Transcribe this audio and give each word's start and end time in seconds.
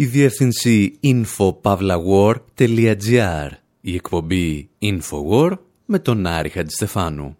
η 0.00 0.04
διεύθυνση 0.04 0.98
infopavlawar.gr, 1.02 3.48
η 3.80 3.94
εκπομπή 3.94 4.68
Infowar 4.82 5.52
με 5.84 5.98
τον 5.98 6.26
Άρη 6.26 6.48
Χατζηστεφάνου. 6.48 7.36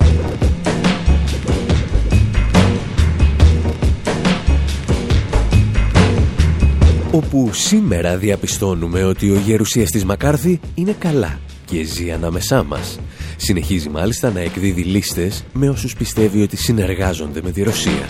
Όπου 7.10 7.50
σήμερα 7.52 8.16
διαπιστώνουμε 8.16 9.04
ότι 9.04 9.30
ο 9.30 9.36
γερουσιαστής 9.36 10.04
Μακάρθη 10.04 10.60
είναι 10.74 10.96
καλά 10.98 11.40
και 11.64 11.82
ζει 11.82 12.10
ανάμεσά 12.10 12.62
μας. 12.62 13.00
Συνεχίζει 13.36 13.88
μάλιστα 13.88 14.30
να 14.30 14.40
εκδίδει 14.40 14.82
λίστες 14.82 15.44
με 15.52 15.68
όσους 15.68 15.96
πιστεύει 15.96 16.42
ότι 16.42 16.56
συνεργάζονται 16.56 17.42
με 17.42 17.50
τη 17.50 17.62
Ρωσία. 17.62 18.06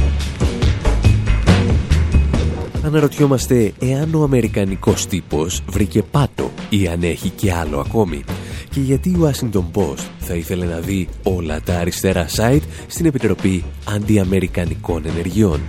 Αναρωτιόμαστε 2.84 3.72
εάν 3.78 4.14
ο 4.14 4.22
Αμερικανικός 4.22 5.06
τύπος 5.06 5.62
βρήκε 5.68 6.02
πάτο 6.02 6.50
ή 6.68 6.88
αν 6.88 7.02
έχει 7.02 7.28
και 7.28 7.52
άλλο 7.52 7.78
ακόμη. 7.78 8.24
Και 8.70 8.80
γιατί 8.80 9.08
ο 9.08 9.30
Washington 9.30 9.64
Post 9.80 10.04
θα 10.18 10.34
ήθελε 10.34 10.64
να 10.64 10.78
δει 10.78 11.08
όλα 11.22 11.60
τα 11.60 11.78
αριστερά 11.78 12.26
site 12.36 12.62
στην 12.86 13.06
Επιτροπή 13.06 13.64
Αντιαμερικανικών 13.94 15.02
Ενεργειών. 15.06 15.60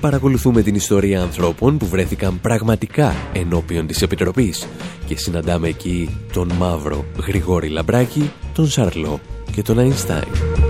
Παρακολουθούμε 0.00 0.62
την 0.62 0.74
ιστορία 0.74 1.22
ανθρώπων 1.22 1.76
που 1.76 1.86
βρέθηκαν 1.86 2.40
πραγματικά 2.40 3.14
ενώπιον 3.32 3.86
της 3.86 4.02
Επιτροπής 4.02 4.66
και 5.06 5.16
συναντάμε 5.16 5.68
εκεί 5.68 6.18
τον 6.32 6.52
μαύρο 6.52 7.04
Γρηγόρη 7.26 7.68
Λαμπράκη, 7.68 8.30
τον 8.54 8.68
Σαρλό 8.68 9.20
και 9.52 9.62
τον 9.62 9.78
Αϊνστάιν. 9.78 10.69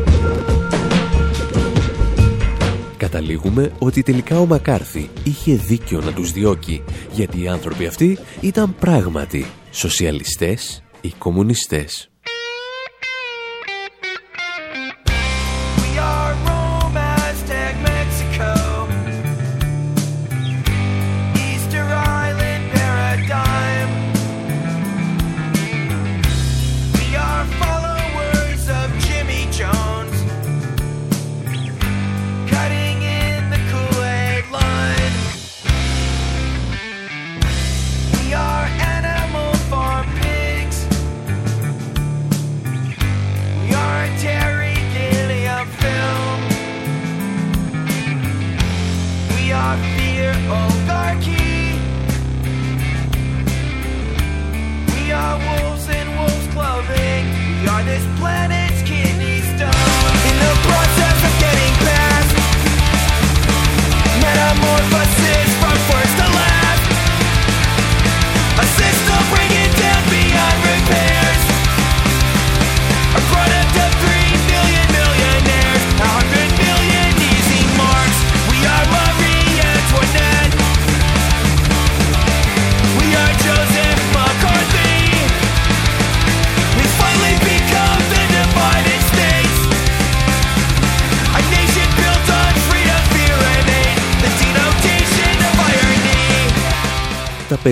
Καταλήγουμε 3.01 3.73
ότι 3.79 4.03
τελικά 4.03 4.41
ο 4.41 4.47
Μακάρθη 4.47 5.11
είχε 5.25 5.55
δίκιο 5.55 6.01
να 6.01 6.13
τους 6.13 6.33
διώκει, 6.33 6.83
γιατί 7.13 7.43
οι 7.43 7.49
άνθρωποι 7.49 7.87
αυτοί 7.87 8.19
ήταν 8.41 8.75
πράγματι 8.75 9.47
σοσιαλιστές 9.71 10.83
ή 11.01 11.13
κομμουνιστές. 11.19 12.10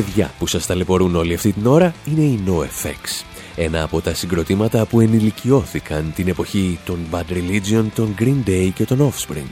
Παιδιά 0.02 0.30
που 0.38 0.46
σας 0.46 0.66
ταλαιπωρούν 0.66 1.16
όλη 1.16 1.34
αυτή 1.34 1.52
την 1.52 1.66
ώρα 1.66 1.94
είναι 2.04 2.20
η 2.20 2.40
NoFX. 2.46 3.24
Ένα 3.56 3.82
από 3.82 4.00
τα 4.00 4.14
συγκροτήματα 4.14 4.86
που 4.86 5.00
ενηλικιώθηκαν 5.00 6.12
την 6.14 6.28
εποχή 6.28 6.78
των 6.84 6.98
Bad 7.10 7.32
Religion, 7.32 7.84
των 7.94 8.14
Green 8.18 8.48
Day 8.48 8.70
και 8.74 8.84
των 8.84 9.12
Offspring. 9.12 9.48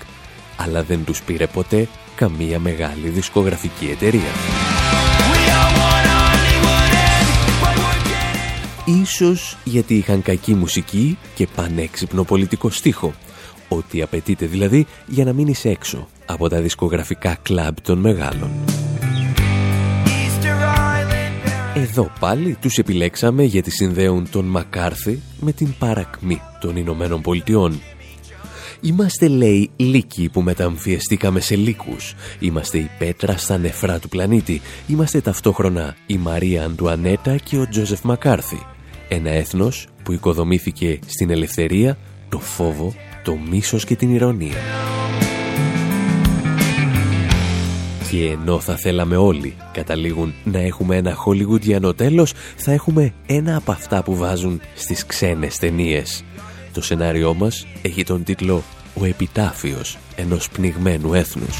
Αλλά 0.57 0.83
δεν 0.83 1.05
τους 1.05 1.23
πήρε 1.23 1.47
ποτέ 1.47 1.89
καμία 2.15 2.59
μεγάλη 2.59 3.09
δισκογραφική 3.09 3.87
εταιρεία. 3.91 4.31
Ίσως 9.03 9.57
γιατί 9.65 9.95
είχαν 9.95 10.23
κακή 10.23 10.55
μουσική 10.55 11.19
και 11.35 11.47
πανέξυπνο 11.55 12.25
πολιτικό 12.25 12.71
στίχο. 12.71 13.15
Ό,τι 13.69 14.03
απαιτείται 14.03 14.47
δηλαδή 14.47 14.87
για 15.07 15.25
να 15.25 15.33
μείνεις 15.33 15.65
έξω 15.65 16.09
από 16.27 16.49
τα 16.49 16.61
δισκογραφικά 16.61 17.39
κλαμπ 17.43 17.77
των 17.83 17.99
μεγάλων. 17.99 18.51
Εδώ 21.89 22.11
πάλι 22.21 22.57
τους 22.61 22.79
επιλέξαμε 22.79 23.43
γιατί 23.43 23.71
συνδέουν 23.71 24.31
τον 24.31 24.45
Μακάρθη 24.45 25.21
με 25.41 25.53
την 25.53 25.75
παρακμή 25.79 26.41
των 26.61 26.77
Ηνωμένων 26.77 27.21
Πολιτειών. 27.21 27.81
Είμαστε 28.81 29.29
λέει 29.29 29.71
λύκοι 29.77 30.29
που 30.29 30.43
μεταμφιεστήκαμε 30.43 31.41
σε 31.41 31.57
λύκους. 31.57 32.15
Είμαστε 32.39 32.79
η 32.79 32.91
πέτρα 32.99 33.37
στα 33.37 33.59
νεφρά 33.59 33.99
του 33.99 34.09
πλανήτη. 34.09 34.61
Είμαστε 34.87 35.21
ταυτόχρονα 35.21 35.97
η 36.07 36.17
Μαρία 36.17 36.65
Αντουανέτα 36.65 37.37
και 37.37 37.59
ο 37.59 37.69
Τζόζεφ 37.69 38.03
Μακάρθη. 38.03 38.67
Ένα 39.09 39.31
έθνος 39.31 39.87
που 40.03 40.13
οικοδομήθηκε 40.13 40.99
στην 41.07 41.31
ελευθερία, 41.31 41.99
το 42.29 42.39
φόβο, 42.39 42.95
το 43.25 43.37
μίσος 43.51 43.85
και 43.85 43.97
την 43.97 44.15
ηρωνία. 44.15 44.57
Και 48.11 48.31
ενώ 48.31 48.61
θα 48.61 48.77
θέλαμε 48.77 49.17
όλοι, 49.17 49.57
καταλήγουν, 49.73 50.35
να 50.45 50.59
έχουμε 50.59 50.97
ένα 50.97 51.15
χολιγουντιανό 51.15 51.95
τέλος, 51.95 52.33
θα 52.57 52.73
έχουμε 52.73 53.13
ένα 53.27 53.57
από 53.57 53.73
αυτά 53.73 54.03
που 54.03 54.17
βάζουν 54.17 54.61
στις 54.75 55.07
ξένες 55.07 55.59
ταινίες. 55.59 56.25
Το 56.73 56.83
σενάριό 56.83 57.35
μας 57.35 57.67
έχει 57.83 58.05
τον 58.05 58.25
τίτλο 58.25 58.63
«Ο 58.95 59.05
επιτάφιος 59.05 59.99
ενός 60.17 60.49
πνιγμένου 60.49 61.15
έθνους». 61.15 61.57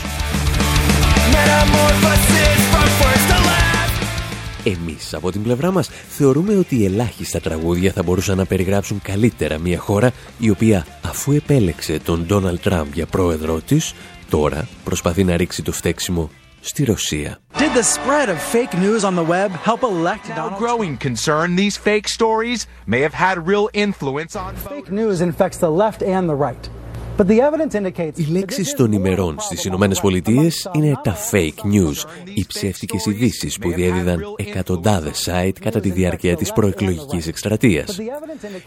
Εμείς 4.65 5.15
από 5.15 5.31
την 5.31 5.43
πλευρά 5.43 5.71
μας 5.71 5.91
θεωρούμε 6.09 6.57
ότι 6.57 6.85
ελάχιστα 6.85 7.41
τραγούδια 7.41 7.93
θα 7.93 8.03
μπορούσαν 8.03 8.37
να 8.37 8.45
περιγράψουν 8.45 9.01
καλύτερα 9.03 9.59
μια 9.59 9.79
χώρα 9.79 10.13
η 10.39 10.51
οποία 10.51 10.87
αφού 11.03 11.33
επέλεξε 11.33 11.99
τον 12.05 12.25
Ντόναλτ 12.27 12.63
Τραμπ 12.63 12.87
για 12.95 13.07
πρόεδρό 13.07 13.61
της 13.61 13.95
τώρα 14.31 14.69
προσπαθεί 14.85 15.25
να 15.25 15.37
ρίξει 15.37 15.63
το 15.63 15.73
φταίξιμο 15.73 16.31
στη 16.61 16.85
Ρωσία. 16.85 17.39
Did 17.55 17.75
the 17.75 17.83
spread 17.83 18.29
of 18.29 18.39
fake 18.55 18.75
news 18.75 19.05
on 19.05 19.15
the 19.15 19.29
web 19.37 19.51
help 19.51 19.83
elect 19.83 20.25
Donald 20.37 20.59
growing 20.65 20.97
concern 21.09 21.47
these 21.57 21.77
fake 21.89 22.09
stories 22.19 22.67
may 22.87 23.01
have 23.07 23.17
had 23.25 23.37
real 23.53 23.67
influence 23.87 24.35
on 24.45 24.53
fake 24.71 24.91
news 24.91 25.21
infects 25.29 25.59
the 25.65 25.73
left 25.83 26.01
and 26.17 26.25
the 26.33 26.39
right. 26.47 26.65
Οι 28.15 28.27
λέξεις 28.31 28.75
των 28.75 28.93
ημερών 28.93 29.37
στις 29.39 29.65
Ηνωμένες 29.65 30.01
Πολιτείες 30.01 30.71
είναι 30.75 31.01
τα 31.03 31.17
fake 31.31 31.65
news, 31.65 31.95
οι 32.35 32.45
ψεύτικες 32.47 33.07
ειδήσεις 33.07 33.59
που 33.59 33.73
διέδιδαν 33.73 34.23
εκατοντάδες 34.37 35.29
site 35.31 35.59
κατά 35.61 35.81
τη 35.81 35.91
διάρκεια 35.91 36.37
της 36.37 36.53
προεκλογικής 36.53 37.27
εκστρατείας. 37.27 37.99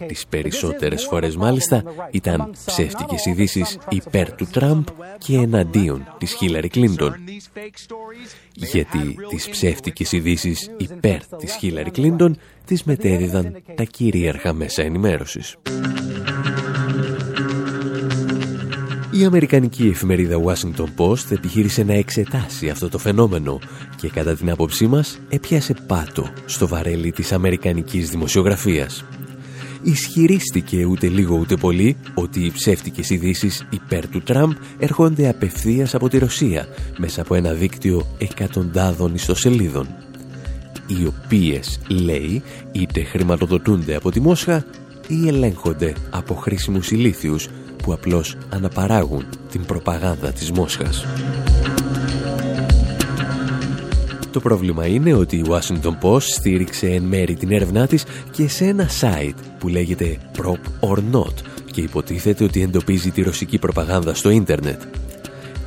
Τις 0.08 0.26
περισσότερες 0.30 1.04
φορές 1.04 1.36
μάλιστα 1.36 1.84
ήταν 2.12 2.52
ψεύτικες 2.66 3.26
ειδήσεις 3.26 3.78
υπέρ 3.90 4.34
του 4.34 4.48
Τραμπ 4.52 4.84
και 5.18 5.38
εναντίον 5.38 6.16
της 6.18 6.34
Χίλαρη 6.34 6.68
Κλίντον. 6.68 7.16
Γιατί 8.54 9.16
τις 9.30 9.50
ψεύτικες 9.50 10.12
ειδήσεις 10.12 10.72
υπέρ 10.78 11.26
της 11.26 11.56
Χίλαρη 11.56 11.92
Κλίντον 11.92 12.38
τις 12.66 12.84
μετέδιδαν 12.84 13.62
τα 13.76 13.84
κυρίαρχα 13.84 14.54
μέσα 14.54 14.82
ενημέρωσης. 14.82 15.58
Η 19.20 19.26
Αμερικανική 19.26 19.88
εφημερίδα 19.88 20.36
Washington 20.44 20.86
Post 20.98 21.32
επιχείρησε 21.32 21.84
να 21.84 21.94
εξετάσει 21.94 22.70
αυτό 22.70 22.90
το 22.90 22.98
φαινόμενο 22.98 23.60
και 23.96 24.10
κατά 24.10 24.36
την 24.36 24.52
άποψή 24.52 24.88
μας 24.88 25.20
έπιασε 25.30 25.76
πάτο 25.88 26.30
στο 26.46 26.68
βαρέλι 26.68 27.12
της 27.12 27.32
Αμερικανικής 27.32 28.10
δημοσιογραφίας. 28.10 29.06
ισχυρίστηκε 29.82 30.86
ούτε 30.86 31.08
λίγο 31.08 31.38
ούτε 31.38 31.56
πολύ 31.56 31.98
ότι 32.14 32.46
οι 32.46 32.52
ψεύτικες 32.52 33.10
ειδήσεις 33.10 33.68
υπέρ 33.70 34.08
του 34.08 34.22
Τραμπ 34.22 34.52
έρχονται 34.80 35.30
απευθείας 35.30 35.96
από 35.96 36.10
τη 36.10 36.18
Ρωσία 36.18 36.68
μέσα 36.98 37.22
από 37.22 37.36
ένα 37.36 37.54
δίκτυο 37.54 38.08
εκατοντάδων 38.18 39.14
ιστοσελίδων 39.14 39.88
οι 40.88 41.06
οποίες, 41.06 41.80
λέει, 41.88 42.44
είτε 42.72 43.04
χρηματοδοτούνται 43.04 43.96
από 43.96 44.12
τη 44.12 44.20
Μόσχα 44.20 44.66
ή 45.08 45.28
ελέγχονται 45.28 45.94
από 46.10 46.34
χρήσιμους 46.34 46.92
ηλίθιους 46.92 47.48
που 47.84 47.94
απλώς 47.94 48.38
αναπαράγουν 48.54 49.26
την 49.52 49.66
προπαγάνδα 49.66 50.32
της 50.32 50.52
Μόσχας. 50.52 51.06
Το 54.32 54.40
πρόβλημα 54.40 54.88
είναι 54.88 55.14
ότι 55.14 55.36
η 55.36 55.46
Washington 55.48 55.98
Post 56.02 56.22
στήριξε 56.22 56.88
εν 56.88 57.04
μέρη 57.04 57.36
την 57.36 57.52
έρευνά 57.52 57.88
της 57.88 58.06
και 58.32 58.48
σε 58.48 58.66
ένα 58.66 58.88
site 59.02 59.40
που 59.60 59.68
λέγεται 59.68 60.18
Prop 60.38 60.90
or 60.90 60.98
Not 60.98 61.34
και 61.72 61.82
υποτίθεται 61.82 62.44
ότι 62.44 62.62
εντοπίζει 62.62 63.12
τη 63.12 63.22
ρωσική 63.22 63.60
προπαγάνδα 63.60 64.14
στο 64.14 64.30
ίντερνετ. 64.30 64.82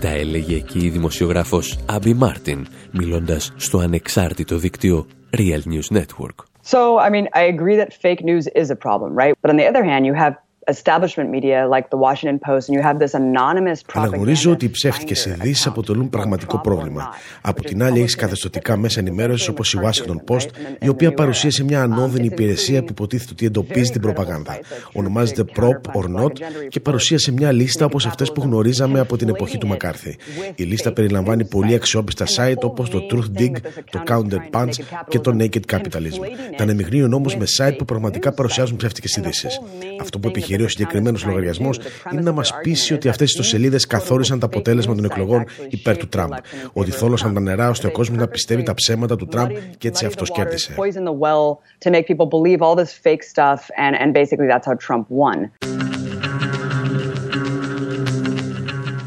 Τα 0.00 0.08
έλεγε 0.08 0.58
και 0.58 0.78
η 0.78 0.88
δημοσιογράφος 0.88 1.78
Abby 1.92 2.18
Martin, 2.18 2.62
μιλώντας 2.90 3.52
στο 3.56 3.78
ανεξάρτητο 3.78 4.56
δίκτυο 4.56 5.06
Real 5.36 5.60
News 5.72 5.96
Network. 5.98 6.36
So, 6.64 6.98
I 6.98 7.10
mean, 7.10 7.26
I 7.34 7.42
agree 7.54 7.76
that 7.82 7.92
fake 7.92 8.22
news 8.30 8.46
is 8.62 8.70
a 8.70 8.76
problem, 8.76 9.10
right? 9.22 9.34
But 9.42 9.50
on 9.50 9.56
the 9.56 9.66
other 9.70 9.84
hand, 9.90 10.06
you 10.06 10.14
have 10.14 10.34
establishment 10.66 11.30
media 11.30 11.66
like 11.66 11.90
the 11.90 11.96
Washington 11.96 12.38
Post 12.38 12.68
and 12.68 12.74
you 12.76 12.82
have 12.82 12.98
this 12.98 13.14
anonymous 13.14 13.80
Αναγνωρίζω 13.94 14.50
ότι 14.50 14.64
οι 14.64 14.70
ψεύτικες 14.70 15.26
ειδήσεις 15.26 15.66
αποτελούν 15.66 16.10
πραγματικό 16.10 16.60
πρόβλημα. 16.60 17.08
Από 17.40 17.62
την 17.62 17.82
άλλη, 17.82 18.00
έχεις 18.00 18.14
καθεστωτικά 18.14 18.76
μέσα 18.76 19.00
ενημέρωση 19.00 19.50
όπως 19.50 19.74
η 19.74 19.78
Washington 19.82 20.34
Post, 20.34 20.46
η 20.80 20.88
οποία 20.88 21.12
παρουσίασε 21.14 21.64
μια 21.64 21.82
ανώδυνη 21.82 22.26
υπηρεσία 22.26 22.80
που 22.80 22.88
υποτίθεται 22.90 23.30
ότι 23.32 23.46
εντοπίζει 23.46 23.90
την 23.90 24.00
προπαγάνδα. 24.00 24.58
Ονομάζεται 24.92 25.44
Prop 25.56 26.00
or 26.00 26.22
Not 26.22 26.32
και 26.68 26.80
παρουσίασε 26.80 27.32
μια 27.32 27.52
λίστα 27.52 27.84
όπως 27.84 28.06
αυτές 28.06 28.32
που 28.32 28.40
γνωρίζαμε 28.40 29.00
από 29.00 29.16
την 29.16 29.28
εποχή 29.28 29.58
του 29.58 29.66
Μακάρθη. 29.66 30.16
Η 30.54 30.62
λίστα 30.62 30.92
περιλαμβάνει 30.92 31.44
πολύ 31.44 31.74
αξιόπιστα 31.74 32.24
site 32.36 32.60
όπως 32.62 32.90
το 32.90 33.06
Truth 33.10 33.40
Dig, 33.40 33.52
το 33.90 34.02
Counter 34.08 34.60
Punch 34.60 34.74
και 35.08 35.18
το 35.18 35.36
Naked 35.38 35.60
Capitalism. 35.72 36.20
Τα 36.56 36.62
ανεμιγνύουν 36.62 37.12
όμω 37.12 37.26
με 37.38 37.44
site 37.58 37.74
που 37.78 37.84
πραγματικά 37.84 38.32
παρουσιάζουν 38.32 38.76
ψεύτικες 38.76 39.16
ειδήσεις. 39.16 39.60
Αυτό 40.00 40.18
που 40.18 40.28
επιχειρεί 40.28 40.51
επιχειρεί 40.54 40.64
ο 40.64 40.68
συγκεκριμένο 40.68 41.18
λογαριασμό 41.26 41.70
είναι 42.12 42.20
να 42.20 42.32
μας 42.32 42.54
πείσει 42.62 42.94
ότι 42.94 43.08
αυτές 43.08 43.28
οι 43.28 43.32
ιστοσελίδες 43.32 43.86
καθόρισαν 43.86 44.38
το 44.38 44.46
αποτέλεσμα 44.46 44.94
των 44.94 45.04
εκλογών 45.04 45.44
υπέρ 45.68 45.96
του 45.96 46.08
Τραμπ. 46.08 46.32
Ότι 46.72 46.90
θόλωσαν 46.90 47.34
τα 47.34 47.40
νερά 47.40 47.68
ώστε 47.68 47.86
ο 47.86 47.90
κόσμος 47.90 48.18
να 48.18 48.26
πιστεύει 48.26 48.62
τα 48.62 48.74
ψέματα 48.74 49.16
του 49.16 49.26
Τραμπ 49.26 49.50
και 49.78 49.88
έτσι 49.88 50.06
αυτός 50.06 50.30
κέρδισε. 50.30 50.74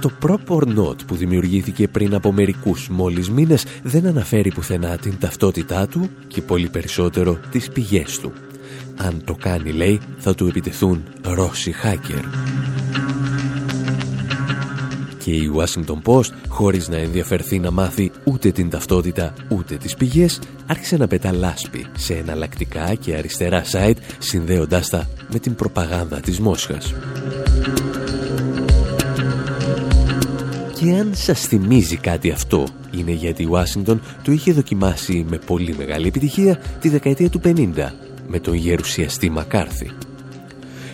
Το 0.01 0.11
Prop 0.25 0.55
or 0.55 0.63
Not 0.63 0.95
που 1.07 1.15
δημιουργήθηκε 1.15 1.87
πριν 1.87 2.13
από 2.13 2.31
μερικούς 2.31 2.89
μόλις 2.89 3.29
μήνες 3.29 3.65
δεν 3.83 4.05
αναφέρει 4.05 4.51
πουθενά 4.51 4.97
την 4.97 5.19
ταυτότητά 5.19 5.87
του 5.87 6.09
και 6.27 6.41
πολύ 6.41 6.69
περισσότερο 6.69 7.39
τις 7.51 7.69
πηγές 7.69 8.19
του. 8.19 8.33
Αν 8.97 9.21
το 9.25 9.35
κάνει, 9.39 9.71
λέει, 9.71 9.99
θα 10.17 10.35
του 10.35 10.47
επιτεθούν 10.47 11.03
Ρώσοι 11.21 11.73
hacker. 11.83 12.23
Και 15.17 15.31
η 15.31 15.51
Washington 15.55 16.01
Post, 16.03 16.31
χωρίς 16.47 16.87
να 16.87 16.97
ενδιαφερθεί 16.97 17.59
να 17.59 17.71
μάθει 17.71 18.11
ούτε 18.23 18.51
την 18.51 18.69
ταυτότητα 18.69 19.33
ούτε 19.49 19.75
τις 19.75 19.95
πηγές, 19.95 20.39
άρχισε 20.65 20.97
να 20.97 21.07
πετά 21.07 21.31
λάσπη 21.31 21.85
σε 21.97 22.13
εναλλακτικά 22.13 22.95
και 22.95 23.15
αριστερά 23.15 23.63
site, 23.71 23.97
συνδέοντάς 24.19 24.89
τα 24.89 25.07
με 25.31 25.39
την 25.39 25.55
προπαγάνδα 25.55 26.19
της 26.19 26.39
Μόσχας. 26.39 26.93
Και 30.79 30.91
αν 30.91 31.11
σας 31.13 31.41
θυμίζει 31.41 31.97
κάτι 31.97 32.31
αυτό, 32.31 32.67
είναι 32.97 33.11
γιατί 33.11 33.43
η 33.43 33.49
Washington 33.51 33.97
το 34.23 34.31
είχε 34.31 34.51
δοκιμάσει 34.51 35.25
με 35.29 35.37
πολύ 35.37 35.75
μεγάλη 35.77 36.07
επιτυχία 36.07 36.59
τη 36.79 36.89
δεκαετία 36.89 37.29
του 37.29 37.41
50 37.43 38.04
με 38.27 38.39
τον 38.39 38.53
γερουσιαστή 38.53 39.29
Μακάρθη. 39.29 39.91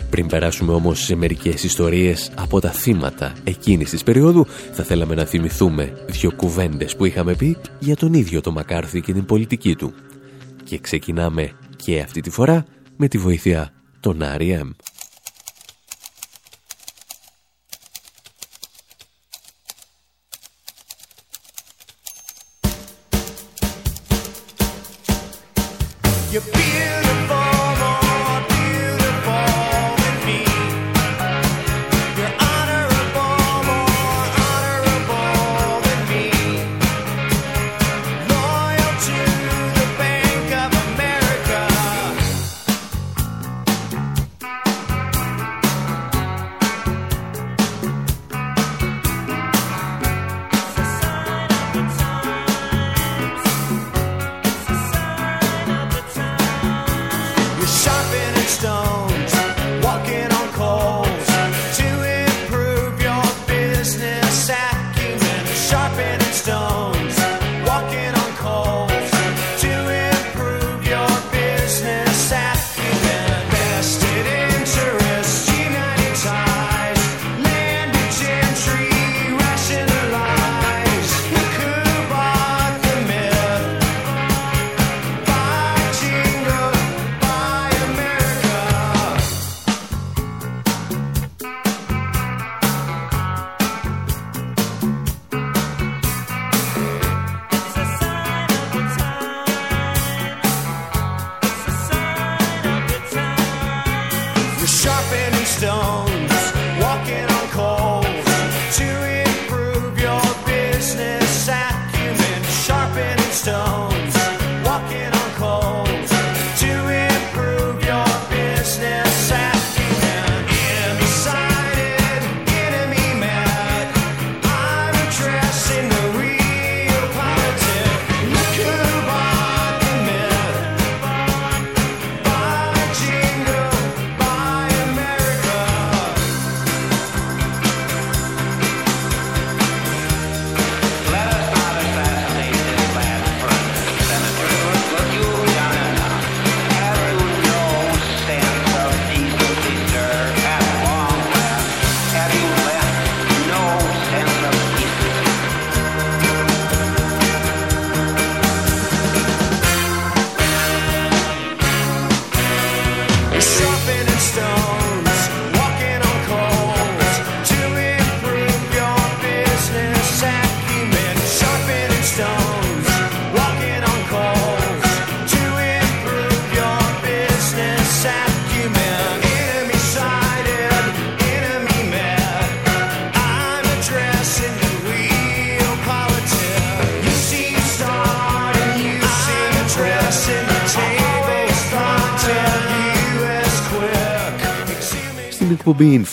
Πριν 0.10 0.28
περάσουμε 0.28 0.74
όμως 0.74 1.00
σε 1.00 1.16
μερικές 1.16 1.63
ιστορίες 1.63 2.31
από 2.36 2.60
τα 2.60 2.72
θύματα 2.72 3.33
εκείνης 3.44 3.89
της 3.89 4.04
περίοδου, 4.04 4.45
θα 4.74 4.83
θέλαμε 4.83 5.16
να 5.16 5.25
θυμηθούμε 5.25 5.94
δύο 6.07 6.31
κουβέντες 6.31 6.95
που 6.95 7.06
είχαμε 7.06 7.36
πει 7.36 7.57
για 7.80 7.95
τον 7.95 8.13
ίδιο 8.13 8.42
τον 8.42 8.54
Μακάρθη 8.54 9.01
και 9.01 9.13
την 9.13 9.25
πολιτική 9.25 9.75
του. 9.75 9.94
Και 10.63 10.80
ξεκινάμε 10.80 11.51
και 11.75 12.00
αυτή 12.00 12.22
τη 12.22 12.30
φορά 12.30 12.66
με 12.98 13.07
τη 13.07 13.18
βοήθεια 13.18 13.74
των 14.00 14.22
R.E.M. 14.38 14.69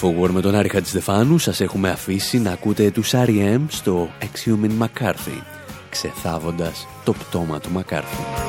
εκπομπή 0.02 0.26
Infowar 0.26 0.30
με 0.30 0.40
τον 0.40 0.54
Άρη 0.54 0.68
Χατζηστεφάνου 0.68 1.38
σας 1.38 1.60
έχουμε 1.60 1.90
αφήσει 1.90 2.38
να 2.38 2.50
ακούτε 2.50 2.90
τους 2.90 3.10
R.E.M. 3.14 3.60
στο 3.68 4.08
Exhuman 4.20 4.84
McCarthy, 4.84 5.42
ξεθάβοντας 5.88 6.86
το 7.04 7.12
πτώμα 7.12 7.60
του 7.60 7.70
McCarthy. 7.74 8.46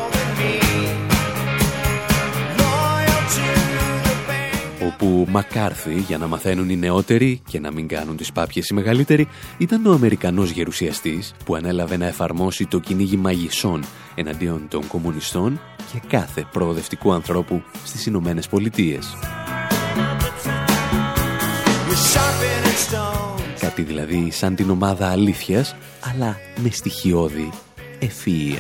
όπου 4.86 5.26
Μακάρθι, 5.30 6.00
για 6.00 6.18
να 6.18 6.28
μαθαίνουν 6.28 6.70
οι 6.70 6.76
νεότεροι 6.76 7.42
και 7.48 7.60
να 7.60 7.72
μην 7.72 7.88
κάνουν 7.88 8.18
τις 8.18 8.32
πάπιες 8.32 8.68
οι 8.68 8.74
μεγαλύτεροι, 8.74 9.28
ήταν 9.58 9.86
ο 9.86 9.92
Αμερικανός 9.92 10.50
γερουσιαστής 10.50 11.34
που 11.46 11.56
ανέλαβε 11.56 11.98
να 11.98 12.06
εφαρμόσει 12.06 12.66
το 12.66 12.80
κυνήγι 12.80 13.18
μαγισσών 13.18 13.84
εναντίον 14.16 14.68
των 14.68 14.88
κομμουνιστών 14.88 15.60
και 15.92 16.02
κάθε 16.08 16.48
προοδευτικού 16.52 17.14
ανθρώπου 17.14 17.64
στις 17.86 18.06
Ηνωμένες 18.06 18.48
Πολιτείες. 18.48 19.16
Κάτι 23.60 23.82
δηλαδή 23.82 24.32
σαν 24.32 24.56
την 24.56 24.70
ομάδα 24.70 25.10
αλήθειας, 25.10 25.76
αλλά 26.14 26.38
με 26.64 26.70
στοιχειώδη 26.72 27.50
ευφυΐα. 28.00 28.60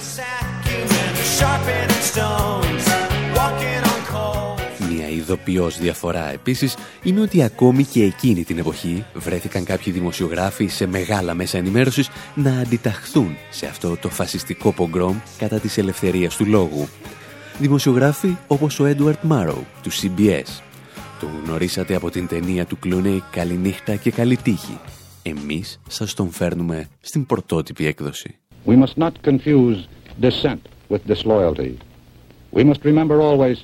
Μια 4.89 5.09
ειδοποιώς 5.09 5.79
διαφορά 5.79 6.31
επίσης 6.31 6.75
είναι 7.03 7.21
ότι 7.21 7.43
ακόμη 7.43 7.83
και 7.83 8.03
εκείνη 8.03 8.43
την 8.43 8.57
εποχή 8.57 9.05
βρέθηκαν 9.13 9.63
κάποιοι 9.63 9.93
δημοσιογράφοι 9.93 10.67
σε 10.67 10.85
μεγάλα 10.87 11.33
μέσα 11.33 11.57
ενημέρωσης 11.57 12.09
να 12.35 12.59
αντιταχθούν 12.59 13.37
σε 13.49 13.65
αυτό 13.65 13.97
το 13.97 14.09
φασιστικό 14.09 14.71
πογκρόμ 14.71 15.17
κατά 15.37 15.59
της 15.59 15.77
ελευθερίας 15.77 16.35
του 16.35 16.45
λόγου. 16.45 16.87
Δημοσιογράφοι 17.59 18.37
όπως 18.47 18.79
ο 18.79 18.85
Έντουαρτ 18.85 19.23
Μάρου 19.23 19.65
του 19.83 19.91
CBS 19.91 20.68
το 21.19 21.27
γνωρίσατε 21.45 21.95
από 21.95 22.09
την 22.09 22.27
ταινία 22.27 22.65
του 22.65 22.79
Κλούνεϊ 22.79 23.23
«Καληνύχτα 23.31 23.95
και 23.95 24.11
καλή 24.11 24.37
τύχη». 24.37 24.79
Εμείς 25.23 25.79
σας 25.87 26.13
τον 26.13 26.29
φέρνουμε 26.31 26.87
στην 26.99 27.25
πρωτότυπη 27.25 27.85
έκδοση. 27.85 28.37
We 28.65 28.75
must 28.83 28.97
not 28.97 29.11
confuse 29.23 29.77
dissent 30.21 30.61
with 30.89 31.01
disloyalty. 31.07 31.71
We 32.51 32.63
must 32.63 32.83
remember 32.83 33.21
always 33.21 33.57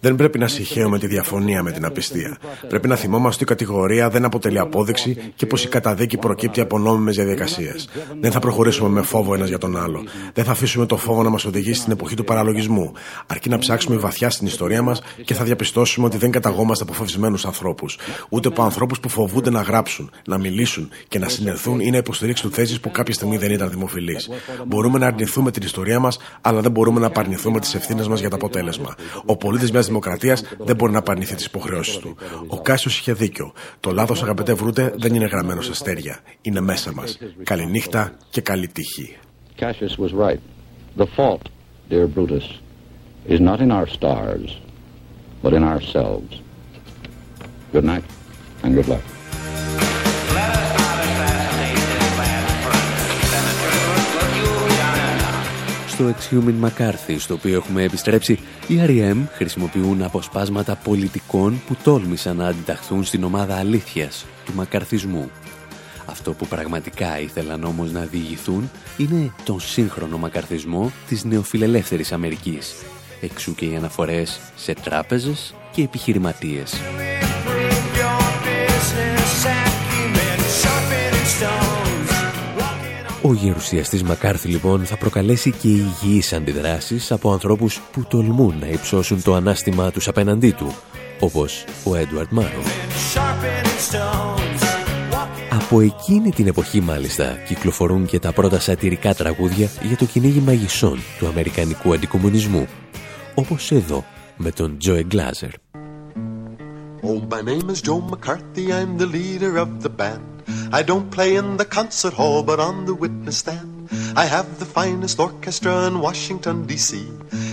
δεν 0.00 0.16
πρέπει 0.16 0.38
να 0.38 0.48
συγχαίουμε 0.48 0.98
τη 0.98 1.06
διαφωνία 1.06 1.62
με 1.62 1.72
την 1.72 1.84
απιστία. 1.84 2.38
Πρέπει 2.68 2.88
να 2.88 2.96
θυμόμαστε 2.96 3.42
ότι 3.42 3.52
η 3.52 3.56
κατηγορία 3.56 4.10
δεν 4.10 4.24
αποτελεί 4.24 4.58
απόδειξη 4.58 5.32
και 5.34 5.46
πως 5.46 5.64
η 5.64 5.68
καταδίκη 5.68 6.16
προκύπτει 6.16 6.60
από 6.60 6.78
νόμιμες 6.78 7.16
διαδικασίες. 7.16 7.88
Δεν 8.20 8.32
θα 8.32 8.38
προχωρήσουμε 8.38 8.88
με 8.88 9.02
φόβο 9.02 9.34
ένας 9.34 9.48
για 9.48 9.58
τον 9.58 9.76
άλλο. 9.76 10.04
Δεν 10.32 10.44
θα 10.44 10.50
αφήσουμε 10.50 10.86
το 10.86 10.96
φόβο 10.96 11.22
να 11.22 11.30
μας 11.30 11.44
οδηγήσει 11.44 11.80
στην 11.80 11.92
εποχή 11.92 12.14
του 12.14 12.24
παραλογισμού. 12.24 12.92
Αρκεί 13.26 13.48
να 13.48 13.58
ψάξουμε 13.58 13.96
βαθιά 13.96 14.30
στην 14.30 14.46
ιστορία 14.46 14.82
μας 14.82 15.02
και 15.24 15.34
θα 15.34 15.44
διαπιστώσουμε 15.44 16.06
ότι 16.06 16.16
δεν 16.16 16.30
καταγόμαστε 16.30 16.84
από 16.84 16.92
φοβισμένου 16.92 17.36
ανθρώπους. 17.44 17.98
Ούτε 18.28 18.48
από 18.48 18.62
ανθρώπους 18.62 19.00
που 19.00 19.08
φοβούνται 19.08 19.50
να 19.50 19.60
γράψουν, 19.60 20.10
να 20.26 20.38
μιλήσουν 20.38 20.88
και 21.08 21.18
να 21.18 21.28
συνερθούν 21.28 21.80
ή 21.80 21.90
να 21.90 21.96
υποστηρίξουν 21.96 22.50
θέσεις 22.50 22.80
που 22.80 22.90
κάποια 22.90 23.14
στιγμή 23.14 23.36
δεν 23.36 23.50
ήταν 23.50 23.70
δημοφιλείς. 23.70 24.30
Μπορούμε 24.66 24.98
να 24.98 25.06
αρνηθούμε 25.06 25.50
την 25.50 25.62
ιστορία 25.62 25.98
μας, 25.98 26.18
αλλά 26.40 26.60
δεν 26.60 26.70
μπορούμε 26.70 27.00
να 27.00 27.06
απαρνηθούμε 27.06 27.60
τις 27.60 27.74
ευθύνες 27.74 28.08
μας 28.08 28.20
για 28.20 28.30
τα 28.30 28.37
αποτέλεσμα. 28.38 28.94
Ο 29.24 29.36
πολίτης 29.36 29.70
μιας 29.70 29.86
δημοκρατίας 29.86 30.42
δεν 30.58 30.76
μπορεί 30.76 30.92
να 30.92 30.98
απαρνηθεί 30.98 31.34
τις 31.34 31.44
υποχρεώσεις 31.44 31.96
του. 31.96 32.16
Ο 32.46 32.60
Κάσιος 32.60 32.98
είχε 32.98 33.12
δίκιο. 33.12 33.52
Το 33.80 33.92
λάθος, 33.92 34.22
αγαπητέ 34.22 34.52
Βρούτε, 34.54 34.94
δεν 34.96 35.14
είναι 35.14 35.26
γραμμένο 35.26 35.60
σε 35.60 35.70
αστέρια. 35.70 36.20
Είναι 36.42 36.60
μέσα 36.60 36.92
μας. 36.92 37.18
Καληνύχτα 37.42 38.12
και 38.30 38.40
καλή 38.40 38.68
τύχη. 38.68 39.16
Cassius 39.60 39.98
was 40.04 40.12
right. 40.26 40.40
The 40.96 41.08
fault, 41.16 41.44
dear 41.90 42.06
Brutus, 42.16 42.46
is 43.34 43.40
not 43.40 43.58
in 43.64 43.70
our 43.78 43.88
stars, 43.98 44.48
but 45.42 45.52
in 45.52 45.62
ourselves. 45.72 46.30
Good 47.72 47.84
night 47.84 48.04
and 48.62 48.74
good 48.74 48.88
luck. 48.88 49.17
Στο 55.98 56.14
Exhuman 56.14 56.68
McCarthy, 56.68 57.16
στο 57.18 57.34
οποίο 57.34 57.56
έχουμε 57.56 57.82
επιστρέψει, 57.82 58.32
οι 58.66 58.80
R.E.M. 58.86 59.16
χρησιμοποιούν 59.32 60.02
αποσπάσματα 60.02 60.76
πολιτικών 60.76 61.60
που 61.66 61.76
τόλμησαν 61.82 62.36
να 62.36 62.46
αντιταχθούν 62.46 63.04
στην 63.04 63.24
ομάδα 63.24 63.56
αλήθειας 63.56 64.26
του 64.44 64.54
μακαρθισμού. 64.54 65.30
Αυτό 66.06 66.32
που 66.32 66.46
πραγματικά 66.46 67.20
ήθελαν 67.20 67.64
όμως 67.64 67.92
να 67.92 68.00
διηγηθούν 68.00 68.70
είναι 68.96 69.32
τον 69.44 69.60
σύγχρονο 69.60 70.18
μακαρθισμό 70.18 70.92
της 71.08 71.24
νεοφιλελεύθερης 71.24 72.12
Αμερικής. 72.12 72.74
Εξού 73.20 73.54
και 73.54 73.64
οι 73.64 73.76
αναφορές 73.76 74.40
σε 74.56 74.74
τράπεζες 74.74 75.54
και 75.72 75.82
επιχειρηματίες. 75.82 76.74
Ο 83.28 83.32
γερουσιαστής 83.32 84.02
Μακάρθη 84.02 84.48
λοιπόν 84.48 84.84
θα 84.84 84.96
προκαλέσει 84.96 85.50
και 85.50 85.68
υγιείς 85.68 86.32
αντιδράσεις 86.32 87.12
από 87.12 87.32
ανθρώπους 87.32 87.80
που 87.92 88.04
τολμούν 88.08 88.54
να 88.60 88.66
υψώσουν 88.66 89.22
το 89.22 89.34
ανάστημά 89.34 89.90
τους 89.90 90.08
απέναντί 90.08 90.50
του, 90.50 90.74
όπως 91.20 91.64
ο 91.84 91.96
Έντουαρτ 91.96 92.30
Μάρο. 92.30 92.62
Από 95.50 95.80
εκείνη 95.80 96.30
την 96.30 96.46
εποχή 96.46 96.80
μάλιστα 96.80 97.36
κυκλοφορούν 97.46 98.06
και 98.06 98.18
τα 98.18 98.32
πρώτα 98.32 98.60
σατυρικά 98.60 99.14
τραγούδια 99.14 99.70
για 99.82 99.96
το 99.96 100.04
κυνήγι 100.04 100.40
μαγισσών 100.40 100.98
του 101.18 101.26
Αμερικανικού 101.26 101.92
αντικομουνισμού, 101.92 102.66
όπως 103.34 103.72
εδώ 103.72 104.04
με 104.36 104.50
τον 104.50 104.78
Τζοε 104.78 105.02
Γκλάζερ. 105.02 105.50
Oh, 107.02 107.20
my 107.34 107.42
name 107.42 107.70
is 107.70 107.80
Joe 107.80 108.00
McCarthy, 108.10 108.72
I'm 108.72 108.92
the 108.98 109.06
leader 109.06 109.56
of 109.56 109.68
the 109.82 109.92
band. 110.00 110.37
I 110.72 110.82
don't 110.82 111.10
play 111.10 111.36
in 111.36 111.56
the 111.56 111.64
concert 111.64 112.14
hall, 112.14 112.42
but 112.42 112.60
on 112.60 112.86
the 112.86 112.94
witness 112.94 113.38
stand. 113.38 113.88
I 114.16 114.26
have 114.26 114.58
the 114.58 114.64
finest 114.64 115.18
orchestra 115.18 115.86
in 115.86 116.00
Washington, 116.00 116.66
D.C. 116.66 117.08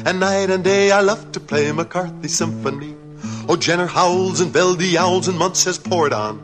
And 0.06 0.20
night 0.20 0.50
and 0.50 0.64
day 0.64 0.92
I 0.92 1.02
love 1.02 1.32
to 1.32 1.40
play 1.40 1.72
McCarthy 1.72 2.28
Symphony. 2.28 2.96
Oh, 3.48 3.56
Jenner 3.56 3.88
howls 3.88 4.40
and 4.42 4.52
Velde 4.52 4.96
owls 4.98 5.28
and 5.28 5.38
Muntz 5.38 5.64
has 5.66 5.78
poured 5.78 6.14
on. 6.14 6.40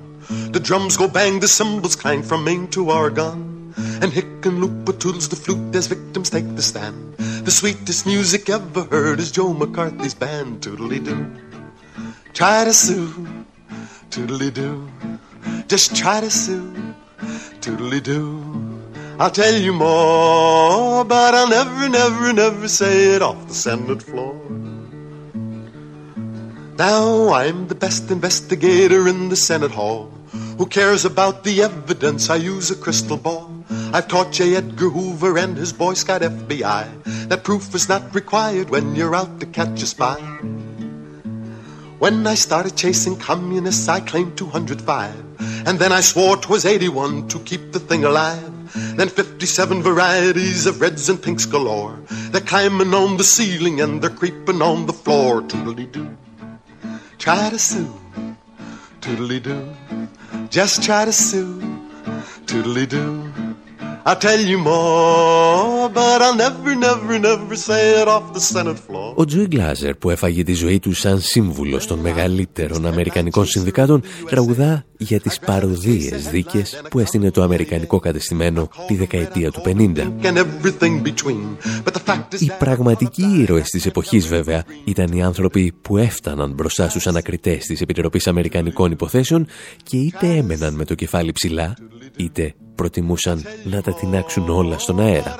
The 0.51 0.59
drums 0.59 0.97
go 0.97 1.07
bang, 1.07 1.39
the 1.39 1.47
cymbals 1.47 1.95
clang 1.95 2.23
from 2.23 2.43
Maine 2.43 2.67
to 2.69 2.89
Oregon. 2.89 3.73
And 4.01 4.11
Hick 4.11 4.45
and 4.45 4.85
toodles 4.99 5.29
the 5.29 5.35
flute 5.35 5.75
as 5.75 5.87
victims 5.87 6.29
take 6.29 6.55
the 6.55 6.61
stand. 6.61 7.15
The 7.17 7.51
sweetest 7.51 8.05
music 8.05 8.49
ever 8.49 8.83
heard 8.83 9.19
is 9.19 9.31
Joe 9.31 9.53
McCarthy's 9.53 10.13
band. 10.13 10.61
Toodly-doo. 10.61 11.25
Try 12.33 12.65
to 12.65 12.73
sue. 12.73 13.45
Toodly-doo. 14.09 14.89
Just 15.67 15.95
try 15.95 16.21
to 16.21 16.29
sue. 16.29 16.73
Toodly 17.61 18.01
doo. 18.01 18.61
I'll 19.19 19.29
tell 19.29 19.53
you 19.53 19.71
more, 19.71 21.05
but 21.05 21.35
I'll 21.35 21.49
never, 21.49 21.87
never, 21.87 22.33
never 22.33 22.67
say 22.67 23.15
it 23.15 23.21
off 23.21 23.47
the 23.47 23.53
Senate 23.53 24.01
floor. 24.01 24.35
Now 26.77 27.31
I'm 27.31 27.67
the 27.67 27.75
best 27.75 28.09
investigator 28.09 29.07
in 29.07 29.29
the 29.29 29.35
Senate 29.35 29.71
Hall. 29.71 30.11
Who 30.57 30.65
cares 30.65 31.05
about 31.05 31.43
the 31.43 31.61
evidence? 31.61 32.29
I 32.29 32.37
use 32.37 32.71
a 32.71 32.75
crystal 32.75 33.17
ball. 33.17 33.51
I've 33.93 34.07
taught 34.07 34.31
J. 34.31 34.55
Edgar 34.55 34.89
Hoover 34.89 35.37
and 35.37 35.55
his 35.55 35.71
Boy 35.71 35.93
Scout 35.93 36.21
FBI 36.21 37.29
that 37.29 37.43
proof 37.43 37.75
is 37.75 37.87
not 37.87 38.15
required 38.15 38.69
when 38.69 38.95
you're 38.95 39.15
out 39.15 39.39
to 39.39 39.45
catch 39.45 39.83
a 39.83 39.85
spy. 39.85 40.19
When 41.99 42.25
I 42.25 42.35
started 42.35 42.75
chasing 42.75 43.17
communists, 43.17 43.87
I 43.87 43.99
claimed 43.99 44.35
205. 44.37 45.30
And 45.65 45.79
then 45.79 45.91
I 45.91 46.01
swore 46.01 46.37
'twas 46.37 46.65
81 46.65 47.27
to 47.29 47.39
keep 47.39 47.71
the 47.71 47.79
thing 47.79 48.03
alive. 48.03 48.51
Then 48.95 49.09
57 49.09 49.83
varieties 49.83 50.65
of 50.65 50.79
reds 50.79 51.09
and 51.09 51.21
pinks 51.21 51.45
galore. 51.45 51.99
They're 52.31 52.41
climbing 52.41 52.93
on 52.93 53.17
the 53.17 53.23
ceiling 53.23 53.81
and 53.81 54.01
they're 54.01 54.09
creeping 54.09 54.61
on 54.61 54.85
the 54.85 54.93
floor. 54.93 55.41
Toodly-doo. 55.41 56.17
Try 57.17 57.49
to 57.49 57.59
sue. 57.59 57.93
Toodly-doo. 59.01 59.75
Just 60.49 60.83
try 60.83 61.05
to 61.05 61.11
sue. 61.11 61.59
Toodly-doo. 64.05 65.61
Ο 69.15 69.25
Τζουί 69.25 69.47
Γκλάζερ 69.47 69.95
που 69.95 70.09
έφαγε 70.09 70.43
τη 70.43 70.53
ζωή 70.53 70.79
του 70.79 70.93
σαν 70.93 71.19
σύμβουλος 71.19 71.87
των 71.87 71.99
μεγαλύτερων 71.99 72.85
Αμερικανικών 72.85 73.45
συνδικάτων 73.45 74.03
τραγουδά 74.29 74.85
για 74.97 75.19
τις 75.19 75.39
παροδίες 75.39 76.29
δίκες 76.29 76.81
που 76.89 76.99
έστεινε 76.99 77.31
το 77.31 77.41
Αμερικανικό 77.41 77.99
κατεστημένο 77.99 78.69
τη 78.87 78.95
δεκαετία 78.95 79.51
του 79.51 79.61
50. 79.65 80.11
Οι 82.39 82.51
πραγματικοί 82.59 83.23
ήρωες 83.41 83.69
της 83.69 83.85
εποχής 83.85 84.27
βέβαια 84.27 84.63
ήταν 84.83 85.11
οι 85.11 85.23
άνθρωποι 85.23 85.73
που 85.81 85.97
έφταναν 85.97 86.51
μπροστά 86.51 86.89
στους 86.89 87.07
ανακριτές 87.07 87.65
της 87.65 87.81
Επιτροπής 87.81 88.27
Αμερικανικών 88.27 88.91
Υποθέσεων 88.91 89.47
και 89.83 89.97
είτε 89.97 90.27
έμεναν 90.27 90.73
με 90.73 90.85
το 90.85 90.95
κεφάλι 90.95 91.31
ψηλά 91.31 91.73
είτε 92.15 92.53
προτιμούσαν 92.81 93.45
να 93.63 93.81
τα 93.81 93.93
τεινάξουν 93.93 94.49
όλα 94.49 94.79
στον 94.79 94.99
αέρα. 94.99 95.35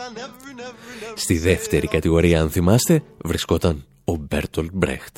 Στη 1.15 1.37
δεύτερη 1.37 1.87
κατηγορία, 1.87 2.41
αν 2.41 2.49
θυμάστε, 2.49 3.03
βρισκόταν 3.23 3.85
ο 4.03 4.15
Μπέρτολ 4.15 4.69
Μπρέχτ. 4.73 5.17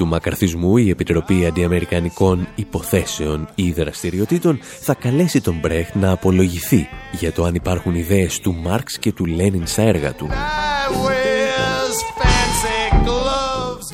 Του 0.00 0.06
μακαρθισμού 0.06 0.76
η 0.76 0.90
Επιτροπή 0.90 1.46
Αντιαμερικανικών 1.46 2.48
Υποθέσεων 2.54 3.48
ή 3.54 3.72
Δραστηριοτήτων 3.72 4.58
θα 4.62 4.94
καλέσει 4.94 5.40
τον 5.40 5.58
Μπρέχτ 5.60 5.94
να 5.94 6.10
απολογηθεί 6.10 6.88
για 7.12 7.32
το 7.32 7.44
αν 7.44 7.54
υπάρχουν 7.54 7.94
ιδέες 7.94 8.40
του 8.40 8.54
Μάρξ 8.54 8.98
και 8.98 9.12
του 9.12 9.26
Λένιν 9.26 9.66
στα 9.66 9.82
έργα 9.82 10.14
του. 10.14 10.28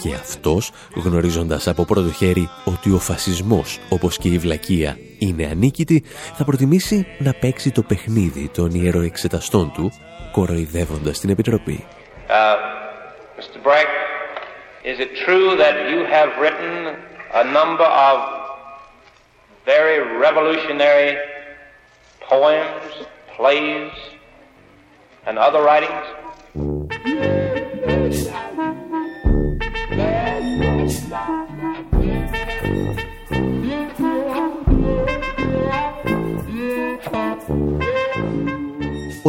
Και 0.02 0.14
αυτός, 0.14 0.70
γνωρίζοντας 0.94 1.68
από 1.68 1.84
πρώτο 1.84 2.12
χέρι 2.12 2.48
ότι 2.64 2.90
ο 2.90 2.98
φασισμός, 2.98 3.78
όπως 3.88 4.18
και 4.18 4.28
η 4.28 4.38
βλακεία, 4.38 4.98
είναι 5.18 5.46
ανίκητη, 5.46 6.04
θα 6.34 6.44
προτιμήσει 6.44 7.06
να 7.18 7.32
παίξει 7.32 7.70
το 7.70 7.82
παιχνίδι 7.82 8.48
των 8.48 8.70
ιεροεξεταστών 8.70 9.72
του, 9.72 9.92
κοροϊδεύοντας 10.32 11.18
την 11.20 11.30
Επιτροπή. 11.30 11.84
Uh, 12.28 12.76
Mr. 13.38 14.05
Is 14.86 15.00
it 15.00 15.16
true 15.16 15.56
that 15.56 15.90
you 15.90 16.04
have 16.04 16.40
written 16.40 16.96
a 17.34 17.42
number 17.42 17.82
of 17.82 18.60
very 19.64 20.16
revolutionary 20.16 21.18
poems, 22.20 23.04
plays, 23.34 23.90
and 25.26 25.40
other 25.40 25.60
writings? 25.60 26.06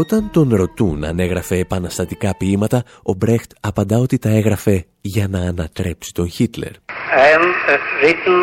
Όταν 0.01 0.30
τον 0.32 0.56
ρωτούν 0.56 1.04
αν 1.04 1.20
έγραφε 1.20 1.58
επαναστατικά 1.58 2.36
ποίηματα, 2.38 2.84
ο 3.04 3.13
Μπρέχτ 3.13 3.52
απαντά 3.62 3.98
ότι 3.98 4.17
τα 4.17 4.30
έγραφε 4.30 4.86
για 5.02 5.28
να 5.28 5.39
ανατρέψει 5.39 6.13
τον 6.13 6.30
Χίτλερ. 6.30 6.72
I 6.72 7.28
am 7.38 7.43
uh, 7.43 7.78
written 8.02 8.38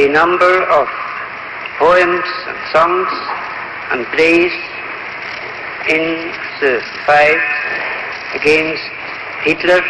a 0.00 0.02
number 0.20 0.54
of 0.78 0.86
poems 1.82 2.28
and 2.50 2.58
songs 2.74 3.12
and 3.92 4.00
plays 4.14 4.54
in 5.94 6.04
the 6.60 6.72
fight 7.06 7.44
against 8.38 8.86
Hitler 9.46 9.82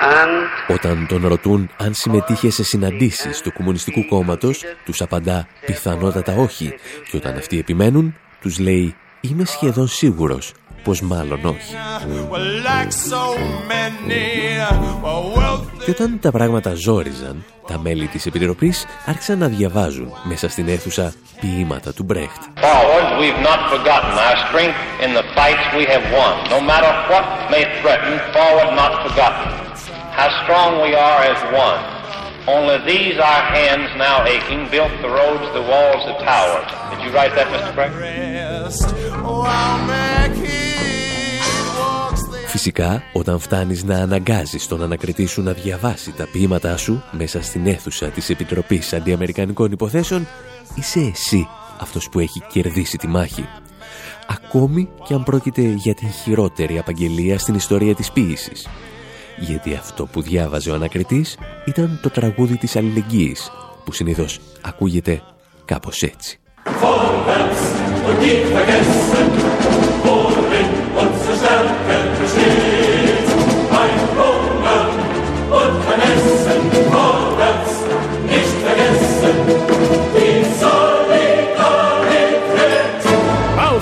and 0.00 0.74
Όταν 0.74 1.06
τον 1.06 1.26
ρωτούν 1.26 1.70
αν 1.76 1.94
συμμετείχε 1.94 2.50
σε 2.50 2.64
συναντήσεις 2.64 3.40
του 3.40 3.52
Κομμουνιστικού 3.52 4.06
Κόμματος, 4.06 4.64
τους 4.84 5.00
απαντά 5.00 5.46
πιθανότατα 5.66 6.34
όχι 6.34 6.74
και 7.10 7.16
όταν 7.16 7.36
αυτοί 7.36 7.58
επιμένουν, 7.58 8.16
τους 8.40 8.58
λέει 8.58 8.94
Είμαι 9.20 9.44
σχεδόν 9.44 9.88
σίγουρος 9.88 10.52
πως 10.82 11.00
μάλλον 11.00 11.44
όχι. 11.44 11.74
Και 15.84 15.90
όταν 15.90 16.18
τα 16.20 16.30
πράγματα 16.30 16.74
ζόριζαν, 16.74 17.44
τα 17.66 17.78
μέλη 17.78 18.06
της 18.06 18.26
Επιτροπής 18.26 18.86
άρχισαν 19.06 19.38
να 19.38 19.46
διαβάζουν 19.48 20.12
μέσα 20.22 20.48
στην 20.48 20.68
αίθουσα 20.68 21.12
ποίηματα 21.40 21.92
του 21.92 22.02
Μπρέχτ. 22.02 22.42
Φυσικά, 42.46 43.02
όταν 43.12 43.38
φτάνεις 43.38 43.84
να 43.84 43.96
αναγκάζεις 43.96 44.66
τον 44.66 44.82
ανακριτή 44.82 45.26
σου 45.26 45.42
να 45.42 45.52
διαβάσει 45.52 46.12
τα 46.12 46.26
ποίηματά 46.32 46.76
σου 46.76 47.02
μέσα 47.10 47.42
στην 47.42 47.66
αίθουσα 47.66 48.06
της 48.06 48.30
Επιτροπής 48.30 48.92
Αντιαμερικανικών 48.92 49.72
Υποθέσεων, 49.72 50.26
είσαι 50.74 51.00
εσύ 51.00 51.48
αυτός 51.78 52.08
που 52.08 52.18
έχει 52.18 52.42
κερδίσει 52.52 52.96
τη 52.96 53.06
μάχη. 53.06 53.44
Ακόμη 54.28 54.88
και 55.06 55.14
αν 55.14 55.22
πρόκειται 55.22 55.62
για 55.62 55.94
την 55.94 56.10
χειρότερη 56.10 56.78
απαγγελία 56.78 57.38
στην 57.38 57.54
ιστορία 57.54 57.94
της 57.94 58.10
ποίησης. 58.10 58.68
Γιατί 59.38 59.74
αυτό 59.74 60.06
που 60.06 60.22
διάβαζε 60.22 60.70
ο 60.70 60.74
ανακριτής 60.74 61.38
ήταν 61.64 61.98
το 62.02 62.10
τραγούδι 62.10 62.56
της 62.56 62.76
αλληλεγγύης, 62.76 63.50
που 63.84 63.92
συνήθως 63.92 64.40
ακούγεται 64.60 65.22
κάπως 65.64 66.02
έτσι. 66.02 66.40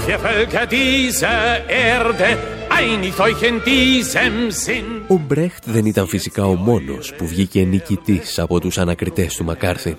Ihr 0.08 0.18
Völker 0.18 0.66
dieser 0.66 1.68
Erde, 1.68 2.28
einigt 2.70 3.20
euch 3.20 3.42
in 3.42 3.60
diesem 3.64 4.50
Sinn. 4.50 5.02
Ο 5.08 5.18
Μπρέχτ 5.18 5.64
δεν 5.64 5.86
ήταν 5.86 6.06
φυσικά 6.06 6.44
ο 6.44 6.54
μόνος 6.54 7.14
που 7.14 7.26
βγήκε 7.26 7.64
νικητής 7.64 8.38
από 8.38 8.60
τους 8.60 8.78
ανακριτές 8.78 9.34
του 9.34 9.44
Μακάρθη. 9.44 9.96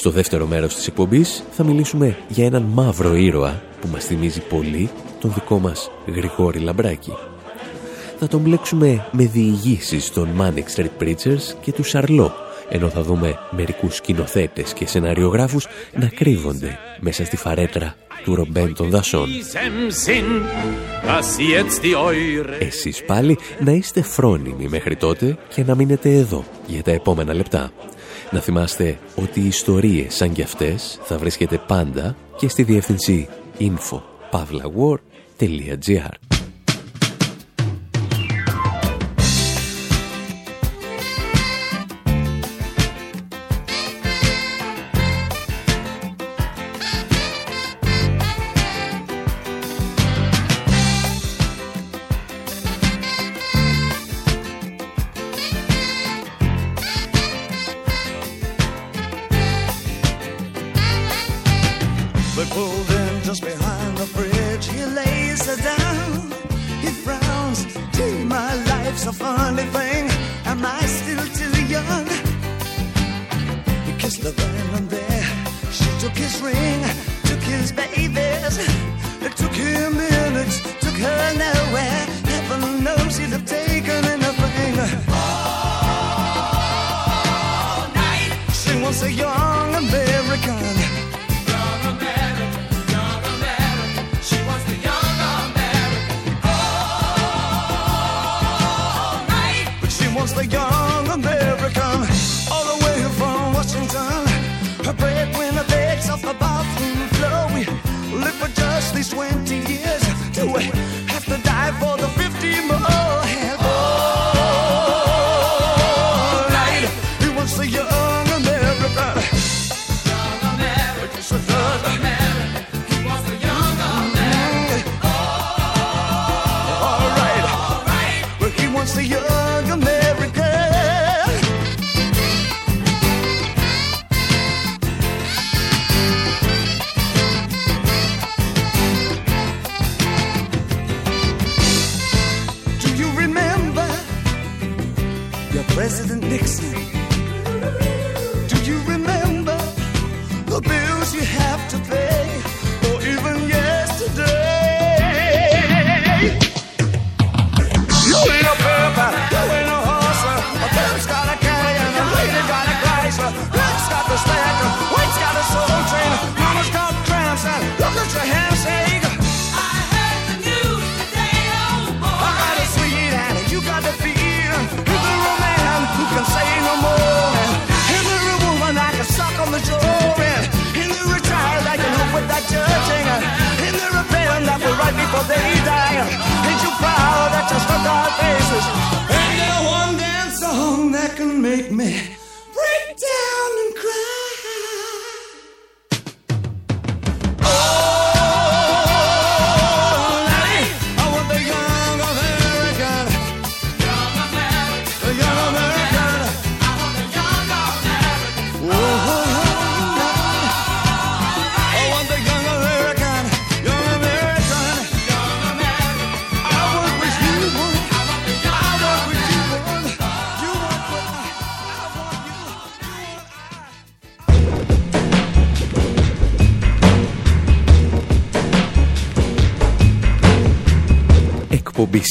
Στο 0.00 0.10
δεύτερο 0.10 0.46
μέρος 0.46 0.74
της 0.74 0.86
εκπομπής 0.86 1.42
θα 1.50 1.64
μιλήσουμε 1.64 2.16
για 2.28 2.44
έναν 2.44 2.62
μαύρο 2.62 3.16
ήρωα 3.16 3.62
που 3.80 3.88
μας 3.92 4.04
θυμίζει 4.04 4.40
πολύ 4.40 4.90
τον 5.20 5.32
δικό 5.34 5.58
μας 5.58 5.90
Γρηγόρη 6.06 6.58
Λαμπράκη. 6.58 7.12
Θα 8.18 8.26
τον 8.28 8.40
μπλέξουμε 8.40 9.06
με 9.12 9.24
διηγήσεις 9.24 10.10
των 10.10 10.28
Manic 10.40 10.76
Street 10.76 11.02
Preachers 11.02 11.54
και 11.60 11.72
του 11.72 11.82
Σαρλό, 11.82 12.32
ενώ 12.68 12.88
θα 12.88 13.02
δούμε 13.02 13.38
μερικούς 13.50 13.96
σκηνοθέτες 13.96 14.72
και 14.72 14.86
σεναριογράφους 14.86 15.66
να 15.94 16.06
κρύβονται 16.06 16.78
μέσα 17.00 17.24
στη 17.24 17.36
φαρέτρα 17.36 17.94
του 18.24 18.34
ρομπέν 18.34 18.74
των 18.74 18.90
δασών. 18.90 19.28
Εσείς 22.58 23.04
πάλι 23.04 23.38
να 23.64 23.72
είστε 23.72 24.02
φρόνιμοι 24.02 24.68
μέχρι 24.68 24.96
τότε 24.96 25.36
και 25.54 25.64
να 25.64 25.74
μείνετε 25.74 26.14
εδώ 26.14 26.44
για 26.66 26.82
τα 26.82 26.90
επόμενα 26.90 27.34
λεπτά. 27.34 27.72
Να 28.30 28.40
θυμάστε 28.40 28.98
ότι 29.14 29.40
οι 29.40 29.46
ιστορίες 29.46 30.14
σαν 30.14 30.32
κι 30.32 30.42
αυτές 30.42 30.98
θα 31.02 31.18
βρίσκεται 31.18 31.60
πάντα 31.66 32.16
και 32.36 32.48
στη 32.48 32.62
διεύθυνση 32.62 33.28
info.pavlawar.gr 33.58 36.39
the 74.22 74.59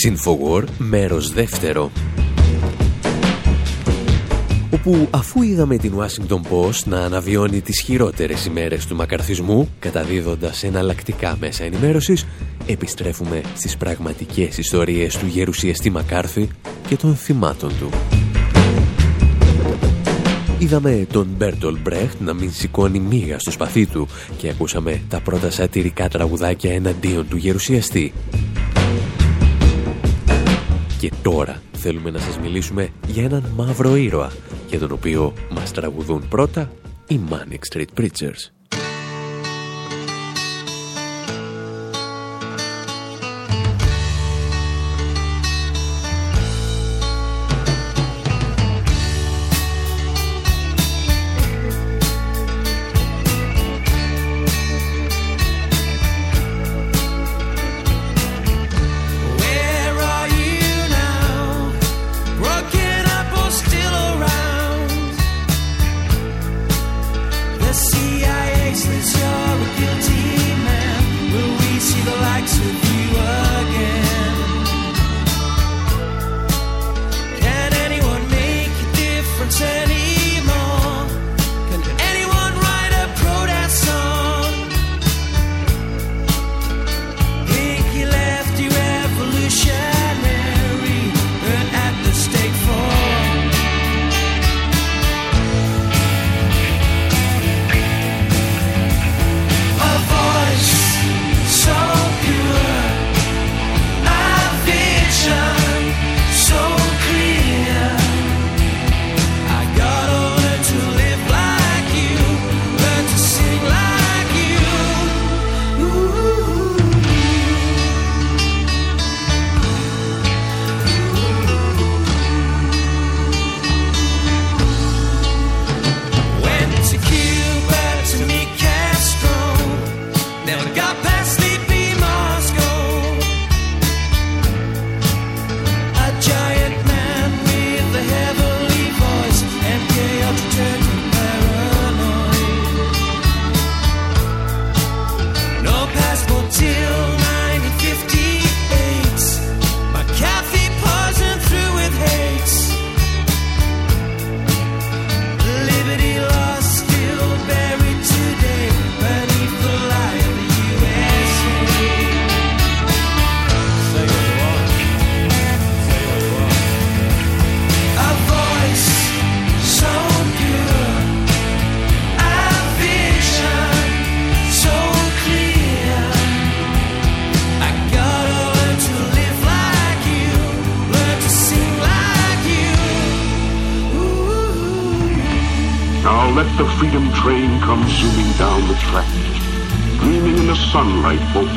Infowar, 0.08 0.64
μέρος 0.78 1.32
δεύτερο 1.32 1.92
όπου 4.74 5.08
αφού 5.10 5.42
είδαμε 5.42 5.78
την 5.78 5.94
Washington 5.98 6.42
Post 6.52 6.84
να 6.86 7.00
αναβιώνει 7.00 7.62
τις 7.62 7.82
χειρότερες 7.82 8.46
ημέρες 8.46 8.86
του 8.86 8.96
μακαρθισμού 8.96 9.70
καταδίδοντας 9.80 10.64
εναλλακτικά 10.64 11.38
μέσα 11.40 11.64
ενημέρωσης 11.64 12.26
επιστρέφουμε 12.66 13.42
στις 13.56 13.78
πραγματικές 13.78 14.58
ιστορίες 14.58 15.18
του 15.18 15.26
γερουσιαστή 15.26 15.90
Μακάρθη 15.90 16.50
και 16.88 16.96
των 16.96 17.16
θυμάτων 17.16 17.72
του. 17.80 17.90
Είδαμε 20.60 21.08
τον 21.12 21.28
Μπέρτολ 21.38 21.78
Μπρέχτ 21.82 22.22
να 22.22 22.34
μην 22.34 22.52
σηκώνει 22.52 23.00
μίγα 23.00 23.40
στο 23.40 23.52
σπαθί 23.52 23.86
του 23.86 24.08
και 24.38 24.50
ακούσαμε 24.50 25.02
τα 25.10 25.20
πρώτα 25.20 25.52
σατυρικά 25.52 26.10
τραγουδάκια 26.10 26.74
εναντίον 26.74 27.28
του 27.28 27.38
γερουσιαστή 27.38 28.14
και 31.00 31.12
τώρα 31.22 31.62
θέλουμε 31.72 32.10
να 32.10 32.20
σας 32.20 32.40
μιλήσουμε 32.40 32.90
για 33.08 33.24
έναν 33.24 33.44
μαύρο 33.56 33.96
ήρωα, 33.96 34.32
για 34.68 34.80
τον 34.80 34.92
οποίο 34.92 35.34
μας 35.50 35.72
τραγουδούν 35.72 36.28
πρώτα 36.28 36.72
οι 37.08 37.20
Manic 37.30 37.76
Street 37.76 38.02
Preachers. 38.02 38.59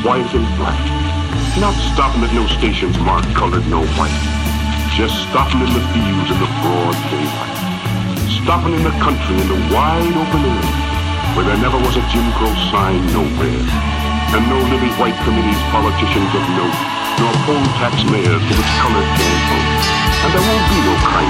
White 0.02 0.28
and 0.34 0.46
black. 0.58 0.80
Not 1.60 1.76
stopping 1.94 2.24
at 2.24 2.32
no 2.34 2.46
stations 2.48 2.98
marked 2.98 3.30
colored, 3.36 3.62
no 3.68 3.84
white. 3.94 4.24
Just 4.96 5.14
stopping 5.30 5.62
in 5.62 5.70
the 5.70 5.84
fields 5.92 6.28
in 6.32 6.38
the 6.42 6.50
broad 6.58 6.96
daylight. 7.12 7.58
Stopping 8.42 8.74
in 8.74 8.82
the 8.82 8.96
country 8.98 9.38
in 9.38 9.46
the 9.46 9.60
wide 9.70 10.16
open 10.16 10.42
air, 10.42 10.66
where 11.36 11.46
there 11.46 11.60
never 11.62 11.78
was 11.78 11.94
a 11.94 12.04
Jim 12.10 12.26
Crow 12.34 12.50
sign 12.74 12.98
nowhere. 13.14 13.62
And 14.34 14.42
no 14.48 14.58
lily 14.66 14.90
white 14.98 15.16
committees, 15.22 15.62
politicians 15.70 16.32
of 16.34 16.44
note, 16.56 16.78
nor 17.22 17.32
poll 17.46 17.66
tax 17.78 18.02
mayors 18.08 18.42
to 18.42 18.52
which 18.58 18.72
color 18.82 19.04
can't. 19.14 19.92
And 20.26 20.30
there 20.34 20.42
won't 20.42 20.66
be 20.66 20.78
no 20.82 20.94
kind 21.06 21.21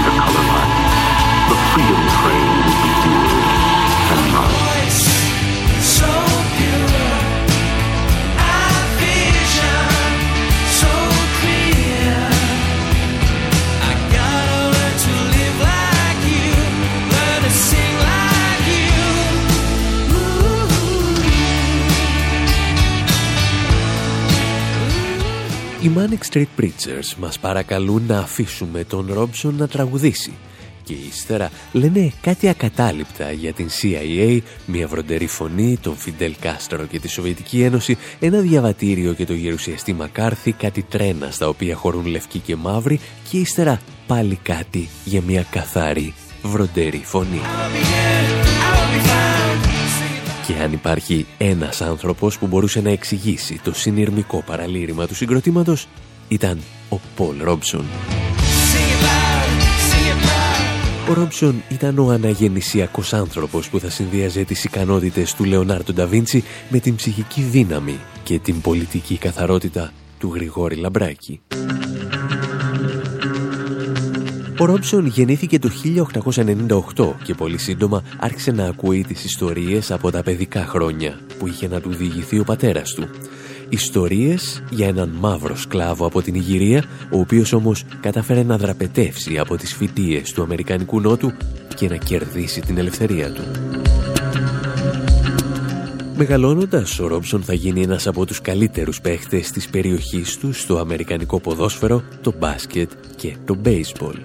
Manic 26.02 26.32
Street 26.32 26.60
Preachers 26.60 27.14
μας 27.18 27.38
παρακαλούν 27.38 28.02
να 28.06 28.18
αφήσουμε 28.18 28.84
τον 28.84 29.08
Ρόμπσον 29.12 29.54
να 29.56 29.68
τραγουδήσει 29.68 30.32
και 30.84 30.94
ύστερα 31.08 31.50
λένε 31.72 32.12
κάτι 32.20 32.48
ακατάληπτα 32.48 33.32
για 33.32 33.52
την 33.52 33.68
CIA, 33.68 34.38
μια 34.66 34.86
βροντερή 34.86 35.26
φωνή, 35.26 35.78
τον 35.82 35.96
Φιντέλ 35.96 36.34
Κάστρο 36.40 36.84
και 36.84 36.98
τη 36.98 37.08
Σοβιετική 37.08 37.62
Ένωση, 37.62 37.98
ένα 38.20 38.38
διαβατήριο 38.38 39.12
και 39.12 39.24
το 39.24 39.32
γερουσιαστή 39.32 39.92
Μακάρθη, 39.92 40.52
κάτι 40.52 40.82
τρένα 40.82 41.30
στα 41.30 41.48
οποία 41.48 41.74
χωρούν 41.74 42.06
λευκοί 42.06 42.38
και 42.38 42.56
μαύροι 42.56 43.00
και 43.30 43.38
ύστερα 43.38 43.80
πάλι 44.06 44.38
κάτι 44.42 44.88
για 45.04 45.22
μια 45.22 45.46
καθαρή 45.50 46.14
βροντερή 46.42 47.02
φωνή. 47.04 47.40
Και 50.46 50.54
αν 50.62 50.72
υπάρχει 50.72 51.26
ένας 51.38 51.80
άνθρωπος 51.80 52.38
που 52.38 52.46
μπορούσε 52.46 52.80
να 52.80 52.90
εξηγήσει 52.90 53.60
το 53.64 53.74
συνειρμικό 53.74 54.42
παραλήρημα 54.46 55.06
του 55.06 55.14
συγκροτήματος, 55.14 55.88
ήταν 56.28 56.60
ο 56.88 56.96
Πολ 57.16 57.36
Ρόμπσον. 57.42 57.84
Ο 61.10 61.12
Ρόμπσον 61.12 61.62
ήταν 61.68 61.98
ο 61.98 62.08
αναγεννησιακός 62.08 63.12
άνθρωπος 63.12 63.68
που 63.68 63.78
θα 63.78 63.90
συνδυαζε 63.90 64.44
τις 64.44 64.64
ικανότητες 64.64 65.34
του 65.34 65.44
Λεωνάρτο 65.44 65.92
Νταβίντσι 65.92 66.44
με 66.68 66.78
την 66.78 66.94
ψυχική 66.94 67.42
δύναμη 67.42 67.98
και 68.22 68.38
την 68.38 68.60
πολιτική 68.60 69.16
καθαρότητα 69.16 69.92
του 70.18 70.32
Γρηγόρη 70.34 70.76
Λαμπράκη. 70.76 71.40
Ο 74.58 74.64
Ρόμπσον 74.64 75.06
γεννήθηκε 75.06 75.58
το 75.58 75.70
1898 76.96 77.12
και 77.22 77.34
πολύ 77.34 77.58
σύντομα 77.58 78.02
άρχισε 78.18 78.50
να 78.50 78.64
ακούει 78.64 79.04
τις 79.04 79.24
ιστορίες 79.24 79.90
από 79.90 80.10
τα 80.10 80.22
παιδικά 80.22 80.64
χρόνια 80.66 81.18
που 81.38 81.46
είχε 81.46 81.68
να 81.68 81.80
του 81.80 81.90
διηγηθεί 81.90 82.38
ο 82.38 82.44
πατέρας 82.44 82.94
του. 82.94 83.08
Ιστορίες 83.68 84.62
για 84.70 84.86
έναν 84.86 85.08
μαύρο 85.20 85.56
σκλάβο 85.56 86.06
από 86.06 86.22
την 86.22 86.34
Ιγυρία, 86.34 86.84
ο 87.10 87.18
οποίος 87.18 87.52
όμως 87.52 87.84
κατάφερε 88.00 88.42
να 88.42 88.58
δραπετεύσει 88.58 89.38
από 89.38 89.56
τις 89.56 89.74
φοιτίες 89.74 90.32
του 90.32 90.42
Αμερικανικού 90.42 91.00
Νότου 91.00 91.32
και 91.74 91.88
να 91.88 91.96
κερδίσει 91.96 92.60
την 92.60 92.78
ελευθερία 92.78 93.32
του. 93.32 93.42
Μεγαλώνοντας, 96.16 96.98
ο 96.98 97.06
Ρόμπσον 97.06 97.42
θα 97.42 97.54
γίνει 97.54 97.82
ένας 97.82 98.06
από 98.06 98.26
τους 98.26 98.40
καλύτερους 98.40 99.00
παίχτες 99.00 99.50
της 99.50 99.68
περιοχής 99.68 100.38
του 100.38 100.52
στο 100.52 100.78
αμερικανικό 100.78 101.40
ποδόσφαιρο, 101.40 102.02
το 102.20 102.32
μπάσκετ 102.38 102.90
και 103.16 103.36
το 103.44 103.54
μπέισμπολ. 103.54 104.16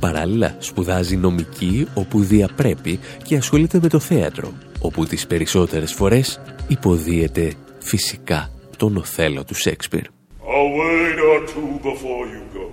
Παράλληλα, 0.00 0.56
σπουδάζει 0.58 1.16
νομική 1.16 1.86
όπου 1.94 2.20
διαπρέπει 2.20 2.98
και 3.22 3.36
ασχολείται 3.36 3.78
με 3.82 3.88
το 3.88 3.98
θέατρο, 3.98 4.52
όπου 4.80 5.06
τις 5.06 5.26
περισσότερες 5.26 5.92
φορές 5.92 6.40
υποδίεται 6.68 7.52
φυσικά 7.78 8.50
τον 8.76 8.96
Οθέλο 8.96 9.44
του 9.44 9.54
Σέξπιρ. 9.54 10.02
A 10.02 10.62
word 10.80 11.18
or 11.32 11.40
two 11.52 11.70
before 11.88 12.26
you 12.34 12.42
go. 12.58 12.66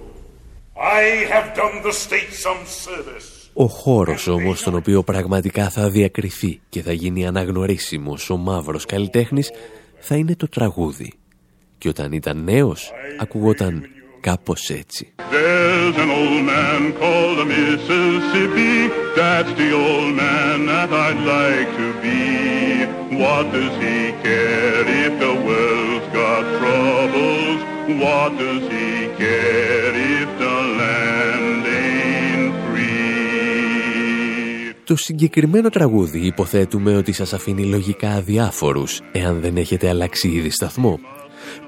I 1.00 1.04
have 1.34 1.48
done 1.56 1.76
the 1.88 1.92
state 1.92 2.34
some 2.46 2.64
service. 2.86 3.52
Ο 3.54 3.66
χώρος 3.66 4.28
όμως 4.28 4.60
στον 4.60 4.76
οποίο 4.76 5.04
πραγματικά 5.04 5.70
θα 5.70 5.90
διακριθεί 5.90 6.60
και 6.70 6.82
θα 6.82 6.92
γίνει 6.94 7.28
αναγνωρίσιμος 7.28 8.30
ο 8.30 8.38
μαύρος 8.38 8.86
καλλιτέχνης 8.86 9.52
θα 10.00 10.16
είναι 10.16 10.36
το 10.36 10.48
τραγούδι. 10.48 11.14
Και 11.78 11.90
όταν 11.90 12.12
ήταν 12.12 12.44
νέος 12.44 12.92
ακουγόταν 13.20 13.84
Κάπως 14.28 14.70
έτσι. 14.70 15.14
Το 34.84 34.96
συγκεκριμένο 34.96 35.70
τραγούδι 35.70 36.20
υποθέτουμε 36.20 36.96
ότι 36.96 37.12
σας 37.12 37.34
αφήνει 37.34 37.66
λογικά 37.66 38.10
αδιάφορους 38.10 39.02
εάν 39.12 39.40
δεν 39.42 39.58
έχετε 39.58 39.90
αλλάξει 39.90 40.28
ήδη 40.28 40.50
σταθμό. 40.50 41.00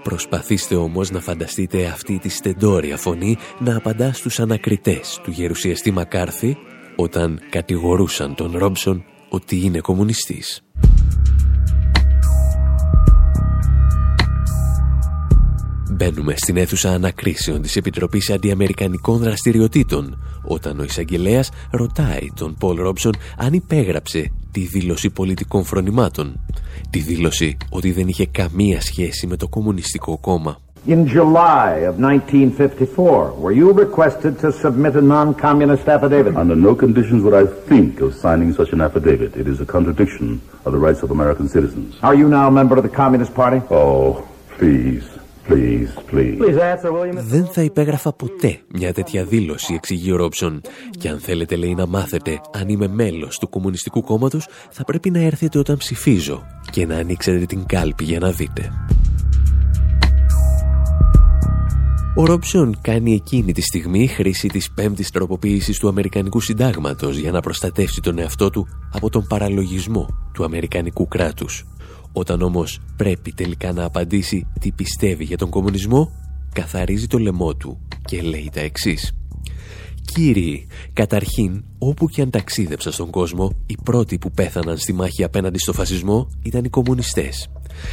Προσπαθήστε 0.03 0.75
όμως 0.75 1.11
να 1.11 1.19
φανταστείτε 1.19 1.85
αυτή 1.85 2.17
τη 2.19 2.29
στεντόρια 2.29 2.97
φωνή 2.97 3.37
να 3.59 3.75
απαντά 3.75 4.13
στους 4.13 4.39
ανακριτές 4.39 5.19
του 5.23 5.31
γερουσιαστή 5.31 5.91
Μακάρθη 5.91 6.57
όταν 6.95 7.39
κατηγορούσαν 7.49 8.35
τον 8.35 8.57
Ρόμψον 8.57 9.03
ότι 9.29 9.61
είναι 9.63 9.79
κομμουνιστής. 9.79 10.63
Μπαίνουμε 15.91 16.33
στην 16.37 16.57
αίθουσα 16.57 16.91
ανακρίσεων 16.91 17.61
της 17.61 17.75
Επιτροπής 17.75 18.29
Αντιαμερικανικών 18.29 19.17
Δραστηριοτήτων 19.17 20.23
όταν 20.43 20.79
ο 20.79 20.83
εισαγγελέα 20.83 21.43
ρωτάει 21.71 22.31
τον 22.35 22.55
Πολ 22.59 22.77
Ρόμψον 22.77 23.13
αν 23.37 23.53
υπέγραψε 23.53 24.31
τη 24.51 24.61
δήλωση 24.61 25.09
πολιτικών 25.09 25.63
φρονημάτων. 25.63 26.39
Τη 26.89 26.99
δήλωση 26.99 27.57
ότι 27.69 27.91
δεν 27.91 28.07
είχε 28.07 28.25
καμία 28.25 28.81
σχέση 28.81 29.27
με 29.27 29.35
το 29.35 29.47
Κομμουνιστικό 29.47 30.17
Κόμμα. 30.17 30.57
In 30.87 31.05
July 31.05 31.83
of 31.89 31.99
1954, 31.99 33.33
were 33.33 33.51
you 33.51 33.73
requested 33.73 34.39
to 34.39 34.49
submit 34.51 34.95
a 34.95 35.01
non-communist 35.01 35.85
affidavit? 35.89 36.35
Under 36.37 36.55
no 36.55 36.73
conditions 36.73 37.21
would 37.23 37.37
I 37.43 37.45
think 37.69 37.99
of 37.99 38.09
signing 38.15 38.53
such 38.53 38.71
an 38.71 38.79
affidavit. 38.87 39.35
It 39.35 39.47
is 39.53 39.59
a 39.59 39.65
contradiction 39.65 40.41
of 40.65 40.71
the 40.71 40.81
rights 40.87 41.01
of 41.03 41.11
American 41.11 41.47
citizens. 41.49 41.89
Are 42.01 42.15
you 42.15 42.27
now 42.29 42.47
a 42.47 42.51
member 42.59 42.75
of 42.77 42.83
the 42.83 42.95
Communist 43.01 43.33
Party? 43.33 43.59
Oh, 43.69 44.25
please, 44.57 45.03
please, 45.49 45.89
please. 46.11 46.37
Please 46.41 46.59
answer, 46.71 46.91
William. 46.91 47.23
Δεν 47.23 47.45
θα 47.45 47.61
υπέγραφα 47.61 48.13
ποτέ 48.13 48.59
μια 48.73 48.93
τέτοια 48.93 49.23
δήλωση, 49.23 49.73
εξηγεί 49.73 50.11
ο 50.11 50.15
Ρόψον. 50.15 50.61
Και 50.99 51.09
αν 51.09 51.19
θέλετε, 51.19 51.55
λέει, 51.55 51.75
να 51.75 51.87
μάθετε 51.87 52.41
αν 52.53 52.69
είμαι 52.69 52.87
μέλος 52.87 53.37
του 53.37 53.49
Κομμουνιστικού 53.49 54.01
Κόμματος, 54.01 54.47
θα 54.69 54.83
πρέπει 54.83 55.09
να 55.09 55.19
έρθετε 55.19 55.59
όταν 55.59 55.77
ψηφίζω 55.77 56.45
και 56.71 56.85
να 56.85 56.95
ανοίξετε 56.95 57.45
την 57.45 57.65
κάλπη 57.65 58.03
για 58.03 58.19
να 58.19 58.31
δείτε. 58.31 58.71
Ο 62.15 62.25
Ρόψον 62.25 62.77
κάνει 62.81 63.13
εκείνη 63.13 63.53
τη 63.53 63.61
στιγμή 63.61 64.07
χρήση 64.07 64.47
της 64.47 64.71
πέμπτης 64.71 65.09
τροποποίησης 65.09 65.79
του 65.79 65.87
Αμερικανικού 65.87 66.39
Συντάγματος 66.39 67.17
για 67.17 67.31
να 67.31 67.39
προστατεύσει 67.39 68.01
τον 68.01 68.19
εαυτό 68.19 68.49
του 68.49 68.67
από 68.93 69.09
τον 69.09 69.25
παραλογισμό 69.27 70.07
του 70.33 70.43
Αμερικανικού 70.43 71.07
κράτους. 71.07 71.65
Όταν 72.11 72.41
όμως 72.41 72.79
πρέπει 72.95 73.31
τελικά 73.31 73.71
να 73.71 73.83
απαντήσει 73.83 74.47
τι 74.59 74.71
πιστεύει 74.71 75.23
για 75.23 75.37
τον 75.37 75.49
κομμουνισμό, 75.49 76.11
καθαρίζει 76.53 77.07
το 77.07 77.17
λαιμό 77.17 77.55
του 77.55 77.79
και 78.05 78.21
λέει 78.21 78.49
τα 78.53 78.59
εξής. 78.59 79.11
Κύριοι, 80.13 80.67
καταρχήν, 80.93 81.63
όπου 81.77 82.07
και 82.07 82.21
αν 82.21 82.29
ταξίδεψα 82.29 82.91
στον 82.91 83.09
κόσμο, 83.09 83.51
οι 83.65 83.77
πρώτοι 83.83 84.17
που 84.17 84.31
πέθαναν 84.31 84.77
στη 84.77 84.93
μάχη 84.93 85.23
απέναντι 85.23 85.59
στο 85.59 85.73
φασισμό 85.73 86.29
ήταν 86.41 86.63
οι 86.63 86.69
κομμουνιστές. 86.69 87.49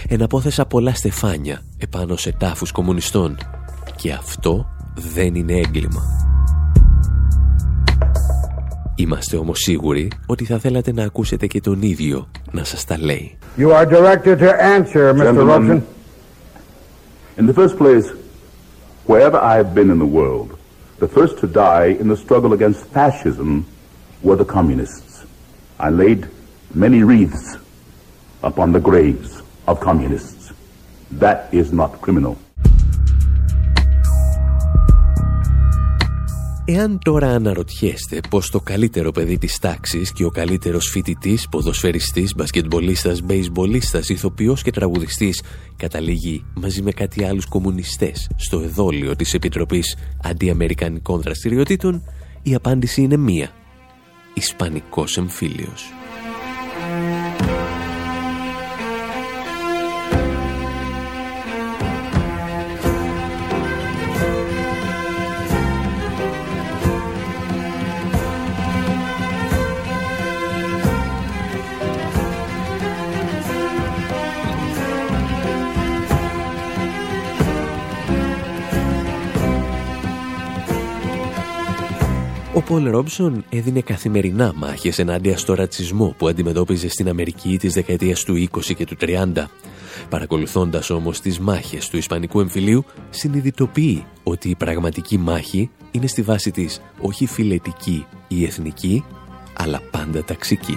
Εναπόθεσα 0.09 0.67
πολλά 0.67 0.95
στεφάνια 0.95 1.63
επάνω 1.79 2.17
σε 2.17 2.33
τάφους 2.33 2.73
κομμουνιστών 2.73 3.37
και 3.97 4.13
αυτό 4.13 4.67
δεν 4.95 5.35
είναι 5.35 5.53
έγκλημα. 5.53 6.26
Είμαστε 8.96 9.38
όμως 9.38 9.60
σίγουροι 9.60 10.12
ότι 10.26 10.46
θα 10.46 10.60
θέλατε 10.60 10.94
να 10.94 11.04
ακούσετε 11.04 11.48
και 11.48 11.62
τον 11.62 11.82
ίδιο 11.82 12.28
να 12.52 12.64
σας 12.64 12.86
τα 12.86 12.98
λέει. 13.00 13.38
You 13.58 13.68
are 13.68 13.86
directed 13.86 14.38
to 14.40 14.50
answer, 14.78 15.14
Mr. 15.14 15.24
Gentlemen, 15.24 15.48
Robson. 15.48 15.82
In 17.38 17.46
the 17.46 17.54
first 17.54 17.78
place, 17.78 18.08
wherever 19.06 19.38
I 19.38 19.56
have 19.62 19.74
been 19.74 19.90
in 19.90 20.00
the 20.06 20.12
world, 20.20 20.50
the 21.00 21.08
first 21.08 21.34
to 21.42 21.48
die 21.48 21.90
in 22.02 22.08
the 22.14 22.20
struggle 22.26 22.54
against 22.54 22.80
fascism 22.98 23.66
were 24.26 24.38
the 24.44 24.50
communists. 24.58 25.26
I 25.80 25.90
laid 25.90 26.28
many 26.86 27.00
wreaths 27.04 27.58
upon 28.50 28.72
the 28.72 28.80
graves 28.90 29.42
of 29.68 29.80
communists. 29.80 30.54
That 31.24 31.40
is 31.52 31.68
not 31.82 31.92
criminal. 32.06 32.38
Εάν 36.69 36.99
τώρα 37.05 37.29
αναρωτιέστε 37.29 38.21
πως 38.31 38.51
το 38.51 38.61
καλύτερο 38.61 39.11
παιδί 39.11 39.39
της 39.39 39.59
τάξης 39.59 40.13
και 40.13 40.25
ο 40.25 40.31
καλύτερος 40.31 40.89
φοιτητής, 40.89 41.49
ποδοσφαιριστής, 41.49 42.35
μπασκετμπολίστας, 42.35 43.21
μπέισμπολίστας, 43.21 44.09
ηθοποιός 44.09 44.63
και 44.63 44.71
τραγουδιστής 44.71 45.43
καταλήγει 45.77 46.45
μαζί 46.55 46.83
με 46.83 46.91
κάτι 46.91 47.25
άλλους 47.25 47.47
κομμουνιστές 47.47 48.31
στο 48.37 48.61
εδόλιο 48.61 49.17
της 49.17 49.35
Επιτροπής 49.35 49.97
Αντιαμερικανικών 50.23 51.21
Δραστηριοτήτων, 51.21 52.03
η 52.43 52.55
απάντηση 52.55 53.03
είναι 53.03 53.17
μία. 53.17 53.51
Ισπανικός 54.35 55.17
εμφύλιος. 55.17 56.06
Πολ 82.67 82.91
Ρόμψον 82.91 83.45
έδινε 83.51 83.81
καθημερινά 83.81 84.53
μάχες 84.57 84.99
ενάντια 84.99 85.39
στο 85.39 85.55
ρατσισμό 85.55 86.15
που 86.19 86.29
αντιμετώπιζε 86.29 86.89
στην 86.89 87.09
Αμερική 87.09 87.59
της 87.59 87.75
δεκαετίας 87.75 88.25
του 88.25 88.49
20 88.53 88.75
και 88.77 88.85
του 88.85 88.97
30. 89.01 89.45
Παρακολουθώντας 90.09 90.91
όμως 90.91 91.21
τις 91.21 91.39
μάχες 91.39 91.89
του 91.89 91.97
Ισπανικού 91.97 92.41
εμφυλίου, 92.41 92.85
συνειδητοποιεί 93.11 94.05
ότι 94.23 94.49
η 94.49 94.55
πραγματική 94.55 95.19
μάχη 95.19 95.71
είναι 95.91 96.07
στη 96.07 96.23
βάση 96.23 96.51
της 96.51 96.81
όχι 97.01 97.27
φιλετική 97.27 98.07
ή 98.29 98.45
εθνική, 98.45 99.05
αλλά 99.57 99.81
πάντα 99.91 100.25
ταξική. 100.25 100.77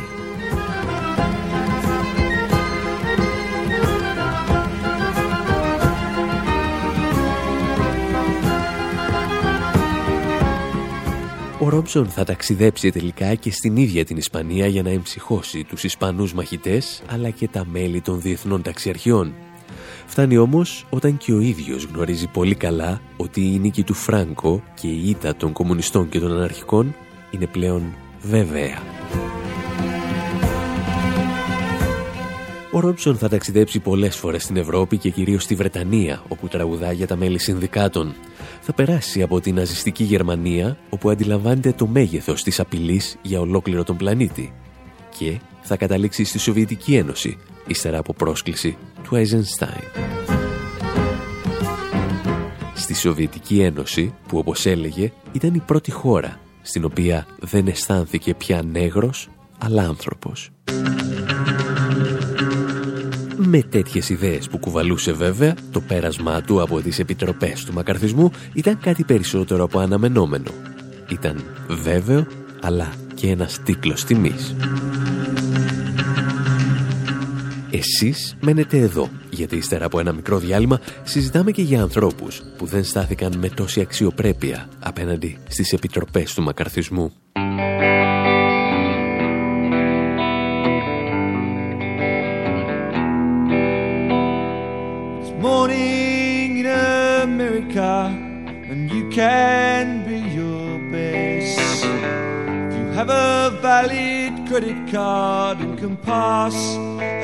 Ο 11.61 11.69
Ρόμψον 11.69 12.05
θα 12.05 12.23
ταξιδέψει 12.23 12.91
τελικά 12.91 13.35
και 13.35 13.51
στην 13.51 13.75
ίδια 13.75 14.05
την 14.05 14.17
Ισπανία 14.17 14.67
για 14.67 14.83
να 14.83 14.89
εμψυχώσει 14.89 15.63
τους 15.63 15.83
Ισπανούς 15.83 16.33
μαχητές 16.33 17.01
αλλά 17.07 17.29
και 17.29 17.47
τα 17.47 17.65
μέλη 17.71 18.01
των 18.01 18.21
διεθνών 18.21 18.61
ταξιαρχιών. 18.61 19.33
Φτάνει 20.05 20.37
όμως 20.37 20.85
όταν 20.89 21.17
και 21.17 21.33
ο 21.33 21.39
ίδιος 21.39 21.83
γνωρίζει 21.83 22.27
πολύ 22.27 22.55
καλά 22.55 23.01
ότι 23.17 23.41
η 23.41 23.59
νίκη 23.59 23.83
του 23.83 23.93
Φράνκο 23.93 24.63
και 24.73 24.87
η 24.87 25.09
ήττα 25.09 25.35
των 25.35 25.51
κομμουνιστών 25.51 26.09
και 26.09 26.19
των 26.19 26.31
αναρχικών 26.31 26.95
είναι 27.31 27.47
πλέον 27.47 27.95
βέβαια. 28.21 28.77
Ο 32.71 32.79
Ρόμψον 32.79 33.17
θα 33.17 33.29
ταξιδέψει 33.29 33.79
πολλές 33.79 34.15
φορές 34.15 34.43
στην 34.43 34.57
Ευρώπη 34.57 34.97
και 34.97 35.09
κυρίως 35.09 35.43
στη 35.43 35.55
Βρετανία, 35.55 36.23
όπου 36.27 36.47
τραγουδά 36.47 36.91
για 36.91 37.07
τα 37.07 37.15
μέλη 37.15 37.39
συνδικάτων. 37.39 38.15
Θα 38.71 38.75
περάσει 38.75 39.21
από 39.21 39.39
την 39.39 39.55
ναζιστική 39.55 40.03
Γερμανία, 40.03 40.77
όπου 40.89 41.10
αντιλαμβάνεται 41.10 41.71
το 41.71 41.88
μέγεθος 41.88 42.43
της 42.43 42.60
απειλής 42.60 43.17
για 43.21 43.39
ολόκληρο 43.39 43.84
τον 43.84 43.97
πλανήτη. 43.97 44.53
Και 45.17 45.39
θα 45.62 45.77
καταλήξει 45.77 46.23
στη 46.23 46.39
Σοβιετική 46.39 46.95
Ένωση, 46.95 47.38
ύστερα 47.67 47.97
από 47.97 48.13
πρόσκληση 48.13 48.77
του 49.03 49.15
Eisenstein. 49.15 49.84
Στη 52.73 52.93
Σοβιετική 52.93 53.62
Ένωση, 53.62 54.13
που 54.27 54.38
όπως 54.38 54.65
έλεγε 54.65 55.12
ήταν 55.32 55.53
η 55.53 55.60
πρώτη 55.60 55.91
χώρα, 55.91 56.39
στην 56.62 56.86
οποία 56.86 57.27
δεν 57.39 57.67
αισθάνθηκε 57.67 58.34
πια 58.34 58.62
νέγρος, 58.63 59.29
αλλά 59.58 59.84
άνθρωπος. 59.84 60.51
Με 63.51 63.62
τέτοιες 63.62 64.09
ιδέες 64.09 64.47
που 64.49 64.57
κουβαλούσε 64.57 65.12
βέβαια, 65.12 65.55
το 65.71 65.81
πέρασμά 65.81 66.41
του 66.41 66.62
από 66.62 66.81
τις 66.81 66.99
επιτροπές 66.99 67.63
του 67.63 67.73
μακαρθισμού 67.73 68.31
ήταν 68.53 68.79
κάτι 68.79 69.03
περισσότερο 69.03 69.63
από 69.63 69.79
αναμενόμενο. 69.79 70.51
Ήταν 71.09 71.43
βέβαιο, 71.67 72.27
αλλά 72.62 72.93
και 73.13 73.27
ένας 73.27 73.59
τίτλος 73.63 74.03
τιμής. 74.03 74.55
Εσείς 77.71 78.35
μένετε 78.41 78.77
εδώ, 78.77 79.09
γιατί 79.29 79.55
ύστερα 79.55 79.85
από 79.85 79.99
ένα 79.99 80.13
μικρό 80.13 80.38
διάλειμμα 80.38 80.79
συζητάμε 81.03 81.51
και 81.51 81.62
για 81.62 81.81
ανθρώπους 81.81 82.41
που 82.57 82.65
δεν 82.65 82.83
στάθηκαν 82.83 83.38
με 83.38 83.49
τόση 83.49 83.81
αξιοπρέπεια 83.81 84.69
απέναντι 84.79 85.38
στις 85.47 85.73
επιτροπές 85.73 86.33
του 86.33 86.43
μακαρθισμού. 86.43 87.13
Can 99.19 100.08
be 100.08 100.17
your 100.34 100.79
base. 100.93 101.58
If 101.84 102.73
you 102.79 102.86
have 102.99 103.10
a 103.10 103.49
valid 103.62 104.47
credit 104.47 104.89
card 104.89 105.60
and 105.60 105.77
can 105.77 105.97
pass 105.97 106.55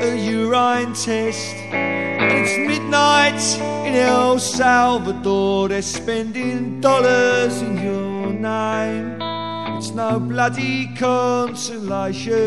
a 0.04 0.14
urine 0.14 0.92
test, 0.92 1.54
and 1.72 2.32
it's 2.38 2.58
midnight 2.70 3.40
in 3.88 3.94
El 3.94 4.38
Salvador, 4.38 5.70
they're 5.70 5.80
spending 5.80 6.82
dollars 6.82 7.62
in 7.62 7.78
your 7.82 8.30
name. 8.30 9.16
It's 9.78 9.92
no 9.92 10.20
bloody 10.20 10.94
consolation 10.96 12.44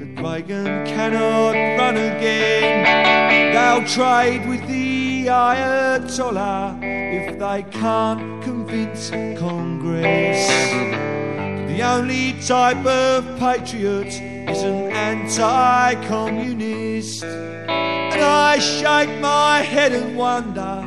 that 0.00 0.20
Reagan 0.20 0.84
cannot 0.84 1.52
run 1.78 1.96
again. 1.96 3.54
They'll 3.54 3.86
trade 3.86 4.48
with 4.48 4.66
the 4.66 4.89
Ayatollah 5.30 6.82
if 6.82 7.38
they 7.38 7.62
can't 7.70 8.42
convince 8.42 9.10
Congress. 9.38 10.48
The 11.70 11.82
only 11.82 12.34
type 12.42 12.84
of 12.84 13.38
patriot 13.38 14.12
is 14.50 14.62
an 14.62 14.90
anti-communist. 14.90 17.24
And 17.24 18.22
I 18.22 18.58
shake 18.58 19.18
my 19.20 19.62
head 19.62 19.92
and 19.92 20.16
wonder, 20.16 20.82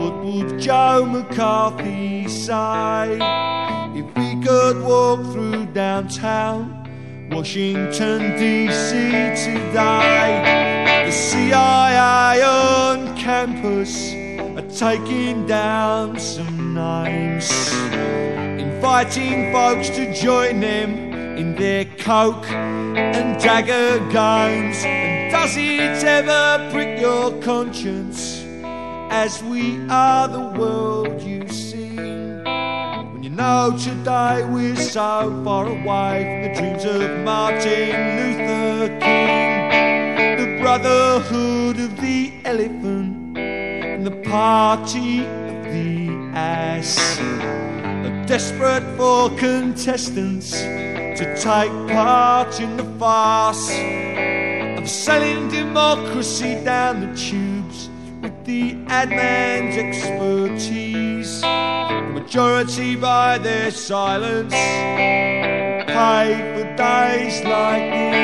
what 0.00 0.24
would 0.24 0.58
Joe 0.60 1.06
McCarthy 1.06 2.26
say 2.28 3.18
if 3.94 4.04
we 4.16 4.36
could 4.44 4.82
walk 4.82 5.20
through 5.32 5.66
downtown 5.66 6.82
Washington 7.30 8.36
DC 8.36 8.90
today? 9.44 10.73
On 12.42 13.16
campus 13.16 14.12
are 14.56 14.68
taking 14.68 15.46
down 15.46 16.18
some 16.18 16.74
names, 16.74 17.48
inviting 18.60 19.52
folks 19.52 19.88
to 19.90 20.12
join 20.12 20.58
them 20.58 21.12
in 21.38 21.54
their 21.54 21.84
coke 21.98 22.50
and 22.50 23.40
dagger 23.40 23.98
games. 24.10 24.84
And 24.84 25.30
does 25.30 25.56
it 25.56 26.04
ever 26.04 26.68
prick 26.72 27.00
your 27.00 27.30
conscience 27.40 28.44
as 29.10 29.40
we 29.44 29.78
are 29.88 30.26
the 30.26 30.58
world 30.58 31.22
you 31.22 31.48
see? 31.48 31.94
When 31.94 33.22
you 33.22 33.30
know 33.30 33.76
today 33.78 34.44
we're 34.44 34.74
so 34.74 35.42
far 35.44 35.68
away 35.68 36.24
from 36.26 36.42
the 36.42 36.54
dreams 36.60 36.84
of 36.84 37.24
Martin 37.24 37.92
Luther 38.16 38.98
King, 38.98 39.53
brotherhood 40.64 41.78
of 41.78 41.94
the 42.00 42.32
elephant 42.46 43.36
and 43.36 44.06
the 44.06 44.16
party 44.22 45.18
of 45.20 45.62
the 45.64 46.08
ass 46.32 47.20
are 47.20 48.24
desperate 48.24 48.82
for 48.96 49.28
contestants 49.36 50.52
to 50.52 51.36
take 51.38 51.70
part 51.94 52.58
in 52.60 52.78
the 52.78 52.84
farce 52.98 53.68
of 54.78 54.88
selling 54.88 55.48
democracy 55.48 56.54
down 56.64 56.98
the 57.02 57.14
tubes 57.14 57.90
with 58.22 58.46
the 58.46 58.74
ad 58.86 59.10
man's 59.10 59.76
expertise. 59.76 61.42
The 61.42 62.10
majority 62.14 62.96
by 62.96 63.36
their 63.36 63.70
silence 63.70 64.54
pay 64.54 66.28
for 66.54 66.74
days 66.74 67.44
like 67.44 67.92
these. 67.92 68.23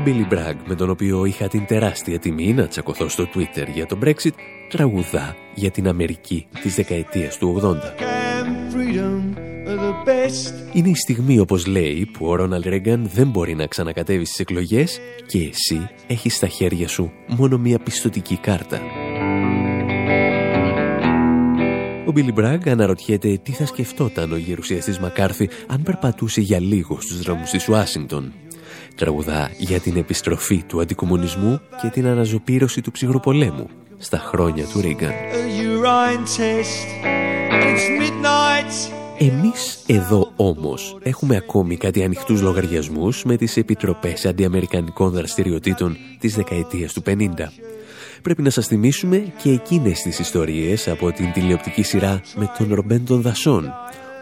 Ο 0.00 0.02
Billy 0.06 0.32
Bragg, 0.32 0.54
με 0.66 0.74
τον 0.74 0.90
οποίο 0.90 1.24
είχα 1.24 1.48
την 1.48 1.66
τεράστια 1.66 2.18
τιμή 2.18 2.52
να 2.52 2.66
τσακωθώ 2.66 3.08
στο 3.08 3.28
Twitter 3.34 3.66
για 3.74 3.86
το 3.86 3.98
Brexit, 4.04 4.30
τραγουδά 4.68 5.36
για 5.54 5.70
την 5.70 5.88
Αμερική 5.88 6.46
της 6.62 6.74
δεκαετίας 6.74 7.38
του 7.38 7.60
80. 7.62 7.76
Είναι 10.72 10.88
η 10.88 10.94
στιγμή, 10.94 11.38
όπως 11.38 11.66
λέει, 11.66 12.10
που 12.12 12.26
ο 12.26 12.34
Ρόναλντ 12.34 12.66
Ρέγκαν 12.66 13.10
δεν 13.14 13.28
μπορεί 13.28 13.54
να 13.54 13.66
ξανακατέβει 13.66 14.24
στις 14.24 14.38
εκλογές 14.38 15.00
και 15.26 15.38
εσύ 15.38 15.88
έχεις 16.06 16.34
στα 16.34 16.46
χέρια 16.46 16.88
σου 16.88 17.12
μόνο 17.26 17.58
μία 17.58 17.78
πιστοτική 17.78 18.36
κάρτα. 18.36 18.80
Ο 22.06 22.12
Μπίλι 22.12 22.32
Μπραγκ 22.32 22.68
αναρωτιέται 22.68 23.40
τι 23.42 23.52
θα 23.52 23.66
σκεφτόταν 23.66 24.32
ο 24.32 24.36
γερουσιαστής 24.36 24.98
Μακάρθη 24.98 25.48
αν 25.66 25.82
περπατούσε 25.82 26.40
για 26.40 26.60
λίγο 26.60 27.00
στους 27.00 27.20
δρόμους 27.20 27.50
της 27.50 27.68
Ουάσιγκτον. 27.68 28.32
Τραγουδά 29.00 29.50
για 29.58 29.80
την 29.80 29.96
επιστροφή 29.96 30.62
του 30.62 30.80
αντικομουνισμού 30.80 31.60
και 31.82 31.88
την 31.88 32.06
αναζωπήρωση 32.06 32.80
του 32.80 32.90
ψυχροπολέμου 32.90 33.66
στα 33.96 34.18
χρόνια 34.18 34.64
του 34.64 34.80
Ρίγκαν. 34.80 35.12
Εμείς 39.18 39.84
εδώ 39.86 40.32
όμως 40.36 40.98
έχουμε 41.02 41.36
ακόμη 41.36 41.76
κάτι 41.76 42.02
ανοιχτούς 42.02 42.40
λογαριασμούς 42.40 43.24
με 43.24 43.36
τις 43.36 43.56
επιτροπές 43.56 44.26
αντιαμερικανικών 44.26 45.10
δραστηριοτήτων 45.10 45.96
της 46.18 46.34
δεκαετίας 46.34 46.92
του 46.92 47.02
50. 47.06 47.16
Πρέπει 48.22 48.42
να 48.42 48.50
σας 48.50 48.66
θυμίσουμε 48.66 49.32
και 49.42 49.50
εκείνες 49.50 50.02
τις 50.02 50.18
ιστορίες 50.18 50.88
από 50.88 51.12
την 51.12 51.32
τηλεοπτική 51.32 51.82
σειρά 51.82 52.20
με 52.36 52.52
τον 52.58 52.74
Ρομπέν 52.74 53.04
των 53.04 53.20
Δασών, 53.20 53.72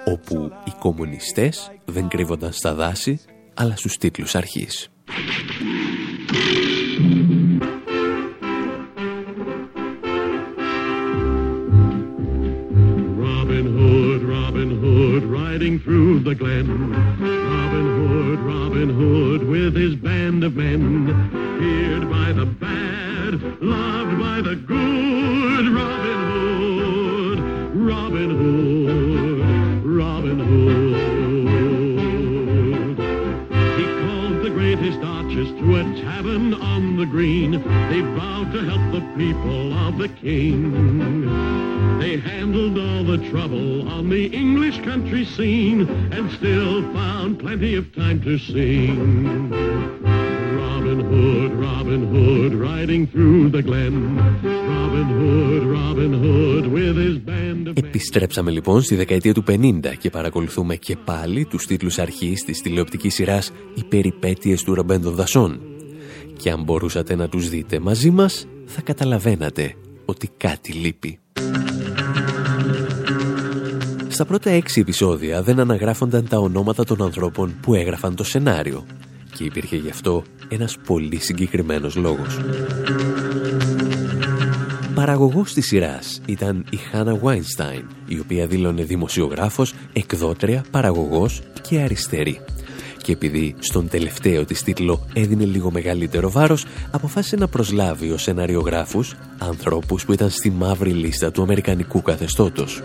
όπου 0.05 0.53
οι 0.65 0.73
κομμουνιστές 0.79 1.73
δεν 1.85 2.09
κρύβονταν 2.09 2.53
στα 2.53 2.75
δάση, 2.75 3.21
αλλά 3.61 3.77
στους 3.77 3.97
τίτλους 3.97 4.35
αρχής. 4.35 4.91
riding 15.59 15.77
through 15.85 16.15
the 16.29 16.35
glen. 16.41 16.67
Robin 17.53 17.87
Hood, 17.99 18.39
Robin 18.53 18.89
Hood, 19.01 19.41
with 19.55 19.75
his 19.85 19.95
band 20.07 20.39
of 20.49 20.53
men, 20.65 20.83
feared 21.59 22.07
by 22.17 22.29
the 22.41 22.47
bad, 22.65 23.33
loved 23.75 24.15
by 24.27 24.39
the 24.49 24.57
good. 24.73 25.65
Robin 25.81 26.21
Hood, 26.31 26.88
They 37.99 38.05
vowed 38.21 38.53
to 38.53 38.61
help 38.71 38.85
the 38.97 39.05
people 39.23 39.65
of 39.87 39.99
the 39.99 40.11
king. 40.25 40.57
They 41.99 42.15
handled 42.31 42.77
all 42.79 43.03
the 43.13 43.19
trouble 43.33 43.89
on 43.97 44.09
the 44.09 44.25
English 44.43 44.79
country 44.91 45.25
scene 45.25 45.81
and 46.15 46.25
still 46.39 46.75
found 46.99 47.31
plenty 47.45 47.75
of 47.81 47.85
time 48.01 48.19
to 48.27 48.35
sing. 48.39 48.95
Robin 50.63 51.01
Hood, 51.11 51.51
Robin 51.69 52.03
Hood, 52.13 52.53
riding 52.69 53.03
through 53.13 53.43
the 53.57 53.63
glen. 53.69 53.95
Robin 54.75 55.09
Hood, 55.19 55.63
Robin 55.79 56.13
Hood, 56.23 56.65
with 56.77 56.97
his 57.07 57.17
band 57.29 57.69
of... 57.69 57.75
Επιστρέψαμε 57.77 58.51
λοιπόν 58.51 58.83
στη 58.83 58.95
δεκαετία 58.95 59.35
του 59.35 59.45
50 59.49 59.97
και 59.99 60.11
παρακολουθούμε 60.11 60.77
και 60.77 60.97
πάλι 61.05 61.45
τους 61.45 61.67
τίτλους 61.67 61.99
αρχής 61.99 62.45
της 62.45 62.61
τηλεοπτικής 62.61 63.15
σειράς 63.15 63.53
«Οι 63.75 63.85
περιπέτειες 63.85 64.63
του 64.63 64.75
Ρομπέν 64.75 65.03
των 65.03 65.15
Δασών». 65.15 65.78
Και 66.39 66.51
αν 66.51 66.63
μπορούσατε 66.63 67.15
να 67.15 67.29
τους 67.29 67.49
δείτε 67.49 67.79
μαζί 67.79 68.11
μας, 68.11 68.47
θα 68.67 68.81
καταλαβαίνατε 68.81 69.75
ότι 70.05 70.31
κάτι 70.37 70.73
λείπει. 70.73 71.19
Στα 74.09 74.25
πρώτα 74.25 74.51
έξι 74.51 74.81
επεισόδια 74.81 75.43
δεν 75.43 75.61
αναγράφονταν 75.61 76.29
τα 76.29 76.39
ονόματα 76.39 76.85
των 76.85 77.03
ανθρώπων 77.03 77.55
που 77.63 77.75
έγραφαν 77.75 78.15
το 78.15 78.25
σενάριο 78.25 78.87
και 79.35 79.45
υπήρχε 79.45 79.77
γι' 79.77 79.91
αυτό 79.91 80.23
ένας 80.49 80.77
πολύ 80.87 81.17
συγκεκριμένος 81.17 81.97
λόγος. 81.97 82.41
Παραγωγός 84.95 85.53
της 85.53 85.67
σειράς 85.67 86.21
ήταν 86.27 86.65
η 86.71 86.77
Χάνα 86.77 87.15
Βάινστάιν, 87.17 87.85
η 88.07 88.19
οποία 88.19 88.47
δήλωνε 88.47 88.83
δημοσιογράφος, 88.83 89.75
εκδότρια, 89.93 90.65
παραγωγός 90.71 91.43
και 91.69 91.81
αριστερή. 91.81 92.41
Και 93.09 93.15
επειδή 93.15 93.55
στον 93.59 93.89
τελευταίο 93.89 94.45
της 94.45 94.63
τίτλο 94.63 95.07
έδινε 95.13 95.45
λίγο 95.45 95.71
μεγαλύτερο 95.71 96.31
βάρος, 96.31 96.65
αποφάσισε 96.91 97.37
να 97.37 97.49
προσλάβει 97.49 98.11
ως 98.11 98.23
σεναριογράφους 98.23 99.17
ανθρώπους 99.39 100.05
που 100.05 100.13
ήταν 100.13 100.31
στη 100.31 100.51
μαύρη 100.51 100.91
λίστα 100.91 101.31
του 101.31 101.43
αμερικανικού 101.43 102.03
καθεστώτος. 102.03 102.83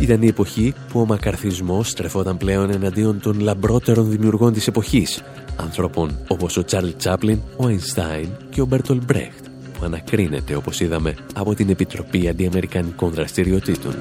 Ήταν 0.00 0.22
η 0.22 0.26
εποχή 0.26 0.74
που 0.88 1.00
ο 1.00 1.06
μακαρθισμός 1.06 1.88
στρεφόταν 1.88 2.36
πλέον 2.36 2.70
εναντίον 2.70 3.20
των 3.20 3.40
λαμπρότερων 3.40 4.10
δημιουργών 4.10 4.52
της 4.52 4.66
εποχής, 4.66 5.22
ανθρώπων 5.56 6.18
όπως 6.28 6.56
ο 6.56 6.64
Τσάρλ 6.64 6.88
Τσάπλιν, 6.96 7.40
ο 7.56 7.66
Αϊνστάιν 7.66 8.28
και 8.50 8.60
ο 8.60 8.66
Μπέρτολ 8.66 9.00
Μπρέχτ, 9.04 9.44
που 9.72 9.84
ανακρίνεται, 9.84 10.54
όπως 10.54 10.80
είδαμε, 10.80 11.14
από 11.34 11.54
την 11.54 11.68
Επιτροπή 11.68 12.28
Αντιαμερικανικών 12.28 13.10
Δραστηριοτήτων. 13.10 13.94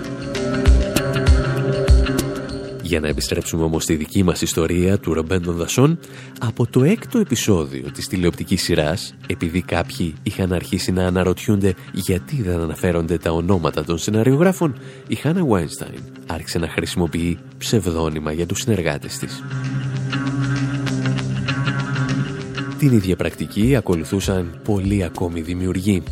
Για 2.89 2.99
να 2.99 3.07
επιστρέψουμε 3.07 3.63
όμως 3.63 3.83
στη 3.83 3.95
δική 3.95 4.23
μας 4.23 4.41
ιστορία 4.41 4.99
του 4.99 5.13
Ρομπέν 5.13 5.41
των 5.41 5.55
Δασών, 5.55 5.99
από 6.39 6.67
το 6.67 6.83
έκτο 6.83 7.19
επεισόδιο 7.19 7.91
της 7.91 8.07
τηλεοπτικής 8.07 8.61
σειράς, 8.61 9.15
επειδή 9.27 9.61
κάποιοι 9.61 10.13
είχαν 10.23 10.53
αρχίσει 10.53 10.91
να 10.91 11.05
αναρωτιούνται 11.05 11.73
γιατί 11.93 12.41
δεν 12.41 12.59
αναφέρονται 12.59 13.17
τα 13.17 13.31
ονόματα 13.31 13.83
των 13.83 13.97
σεναριογράφων, 13.97 14.75
η 15.07 15.15
Χάνα 15.15 15.45
Βάινσταϊν 15.45 16.01
άρχισε 16.27 16.59
να 16.59 16.67
χρησιμοποιεί 16.67 17.37
ψευδόνυμα 17.57 18.31
για 18.31 18.45
τους 18.45 18.59
συνεργάτες 18.59 19.17
της. 19.17 19.43
Την 22.79 22.91
ίδια 22.91 23.15
πρακτική 23.15 23.75
ακολουθούσαν 23.75 24.59
πολλοί 24.63 25.03
ακόμη 25.03 25.41
δημιουργοί. 25.41 26.03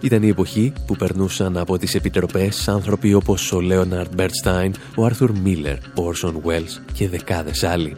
Ήταν 0.00 0.22
η 0.22 0.28
εποχή 0.28 0.72
που 0.86 0.96
περνούσαν 0.96 1.56
από 1.56 1.78
τις 1.78 1.94
επιτροπές 1.94 2.68
άνθρωποι 2.68 3.14
όπως 3.14 3.52
ο 3.52 3.60
Λέοναρντ 3.60 4.14
Μπέρνσταϊν, 4.14 4.74
ο 4.96 5.04
Άρθουρ 5.04 5.30
Μίλλερ, 5.42 5.76
ο 5.94 6.04
Όρσον 6.04 6.40
Βέλς 6.44 6.82
και 6.92 7.08
δεκάδες 7.08 7.64
άλλοι. 7.64 7.96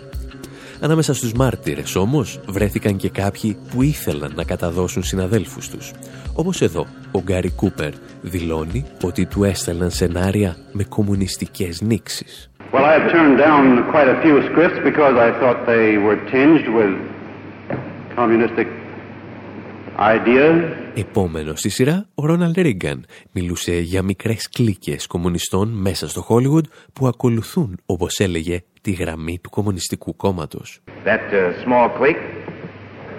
Ανάμεσα 0.80 1.14
στους 1.14 1.32
μάρτυρες 1.32 1.96
όμως 1.96 2.40
βρέθηκαν 2.48 2.96
και 2.96 3.08
κάποιοι 3.08 3.56
που 3.70 3.82
ήθελαν 3.82 4.32
να 4.34 4.44
καταδώσουν 4.44 5.02
συναδέλφους 5.02 5.68
τους. 5.68 5.92
Όπως 6.34 6.60
εδώ, 6.60 6.86
ο 7.12 7.22
Γκάρι 7.22 7.50
Κούπερ 7.50 7.92
δηλώνει 8.20 8.84
ότι 9.02 9.26
του 9.26 9.44
έστελναν 9.44 9.90
σενάρια 9.90 10.56
με 10.72 10.84
κομμουνιστικές 10.84 11.80
νήξεις. 11.80 12.50
Well, 12.72 12.84
I 12.84 12.92
have 12.98 13.10
turned 13.10 13.38
down 13.38 13.62
quite 13.92 14.08
a 14.08 14.20
few 14.24 14.36
scripts 14.48 14.78
because 14.90 15.14
I 15.16 15.30
thought 15.40 15.58
they 15.66 15.96
were 16.06 16.18
tinged 16.34 16.66
with 16.78 16.92
communistic 18.14 18.68
Επόμενο 20.98 21.54
στη 21.54 21.68
σειρά, 21.68 22.06
ο 22.14 22.26
Ρόναλντ 22.26 22.58
Ρίγκαν 22.58 23.04
μιλούσε 23.32 23.72
για 23.72 24.02
μικρές 24.02 24.48
κλίκες 24.48 25.06
κομμουνιστών 25.06 25.68
μέσα 25.68 26.08
στο 26.08 26.20
Χόλιγουντ 26.20 26.64
που 26.92 27.06
ακολουθούν, 27.06 27.80
όπως 27.86 28.18
έλεγε, 28.18 28.62
τη 28.80 28.90
γραμμή 28.90 29.38
του 29.38 29.50
Κομμουνιστικού 29.50 30.16
Κόμματος. 30.16 30.80
That 31.04 31.08
uh, 31.08 31.64
small 31.64 31.88
clique 32.00 32.22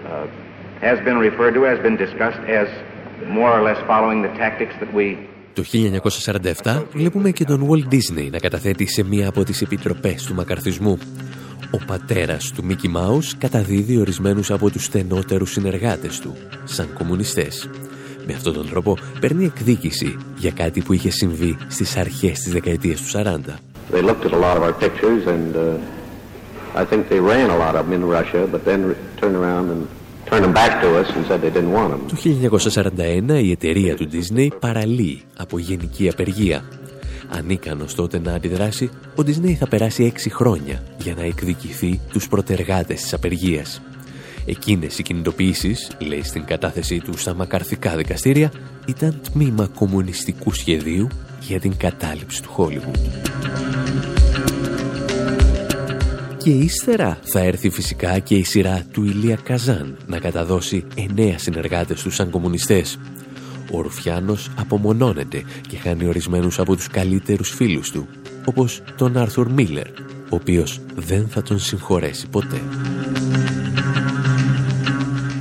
uh, 0.06 0.28
has 0.82 0.98
been 1.06 1.18
referred 1.18 1.54
to, 1.54 1.62
has 1.62 1.80
been 1.88 1.98
discussed 2.06 2.44
as 2.62 2.68
more 3.38 3.52
or 3.58 3.62
less 3.68 3.80
following 3.88 4.20
the 4.22 4.34
tactics 4.38 4.74
that 4.82 4.94
we 4.94 5.16
το 5.54 5.64
1947 6.64 6.84
βλέπουμε 6.94 7.32
και 7.32 7.44
τον 7.46 7.68
Walt 7.70 7.94
Disney 7.94 8.30
να 8.32 8.40
καταθέτει 8.40 8.86
σε 8.86 9.04
μία 9.04 9.28
από 9.28 9.44
τις 9.44 9.62
επιτροπές 9.62 10.24
του 10.24 10.34
μακαρθισμού 10.34 10.98
ο 11.72 11.78
πατέρας 11.86 12.52
του 12.56 12.66
Μίκη 12.66 12.88
Μάους 12.88 13.38
καταδίδει 13.38 13.98
ορισμένους 13.98 14.52
από 14.52 14.70
τους 14.70 14.84
στενότερους 14.84 15.52
συνεργάτες 15.52 16.20
του, 16.20 16.36
σαν 16.64 16.88
κομμουνιστές. 16.98 17.70
Με 18.28 18.34
αυτόν 18.34 18.54
τον 18.54 18.70
τρόπο 18.70 18.98
παίρνει 19.20 19.46
εκδίκηση 19.46 20.18
για 20.38 20.52
κάτι 20.52 20.82
που 20.82 20.94
είχε 20.94 21.10
συμβεί 21.12 21.58
στις 21.68 21.98
αρχές 21.98 22.40
της 22.40 22.52
δεκαετίας 22.52 23.02
του 23.02 23.08
40. 23.08 23.60
They 23.92 24.02
looked 24.02 24.26
at 24.26 24.34
a 24.34 24.42
lot 24.48 24.56
of 24.58 24.64
our 24.64 24.76
pictures 24.86 25.24
and 25.28 25.56
uh, 25.56 26.82
I 26.82 26.86
think 26.90 27.02
they 27.10 27.20
ran 27.34 27.50
a 27.50 27.58
lot 27.66 27.74
of 27.76 27.84
them 27.86 27.94
in 28.00 28.04
Russia 28.18 28.42
but 28.54 28.62
then 28.70 28.96
turned 29.22 29.38
around 29.42 29.66
and 29.74 29.82
turned 30.30 30.44
them 30.48 30.54
back 30.62 30.74
to 30.84 30.88
us 31.02 31.08
and 31.16 31.22
said 31.28 31.40
they 31.42 31.54
didn't 31.58 31.74
want 31.80 31.90
them. 31.92 32.02
Το 32.08 32.16
1941 33.40 33.44
η 33.44 33.52
εταιρεία 33.52 33.96
του 33.96 34.08
Disney 34.12 34.48
παραλύει 34.60 35.22
από 35.38 35.60
γενική 35.60 36.10
απεργία 36.10 36.64
Ανίκανος 37.30 37.96
τότε 37.96 38.20
να 38.20 38.34
αντιδράσει, 38.34 38.90
ο 39.16 39.24
Disney 39.26 39.54
θα 39.54 39.68
περάσει 39.68 40.04
έξι 40.04 40.30
χρόνια 40.30 40.84
για 41.02 41.14
να 41.14 41.24
εκδικηθεί 41.24 42.00
τους 42.12 42.28
προτεργάτες 42.28 43.02
της 43.02 43.14
απεργίας. 43.14 43.82
Εκείνες 44.46 45.00
οι 45.00 45.04
κινητοποιήσεις, 45.04 45.92
λέει 46.00 46.24
στην 46.24 46.46
κατάθεσή 46.46 47.00
του 47.00 47.18
στα 47.18 47.34
μακαρθικά 47.34 47.96
δικαστήρια, 47.96 48.52
ήταν 48.88 49.22
τμήμα 49.32 49.68
κομμουνιστικού 49.68 50.54
σχεδίου 50.54 51.08
για 51.40 51.60
την 51.60 51.78
κατάληψη 51.78 52.44
του 52.44 52.50
Χόλιγου. 52.50 52.92
Και 56.38 56.50
ύστερα 56.50 57.20
θα 57.22 57.40
έρθει 57.40 57.70
φυσικά 57.70 58.20
και 58.20 58.36
η 58.36 58.44
σειρά 58.44 58.86
του 58.92 59.04
Ηλία 59.04 59.38
Καζάν 59.44 59.98
να 60.08 60.20
καταδώσει 60.20 60.86
εννέα 60.96 61.38
συνεργάτες 61.38 62.02
του 62.02 62.12
σαν 62.12 62.30
κομμουνιστές 62.30 62.98
ο 63.72 63.82
Ρουφιάνος 63.82 64.50
απομονώνεται 64.56 65.44
και 65.68 65.78
χάνει 65.78 66.08
ορισμένους 66.08 66.60
από 66.60 66.76
τους 66.76 66.88
καλύτερους 66.88 67.50
φίλους 67.50 67.92
του, 67.92 68.08
όπως 68.46 68.82
τον 68.98 69.18
Άρθουρ 69.18 69.52
Μίλλερ, 69.52 69.88
ο 70.30 70.36
οποίος 70.36 70.80
δεν 70.96 71.28
θα 71.28 71.42
τον 71.42 71.60
συγχωρέσει 71.60 72.28
ποτέ. 72.28 72.62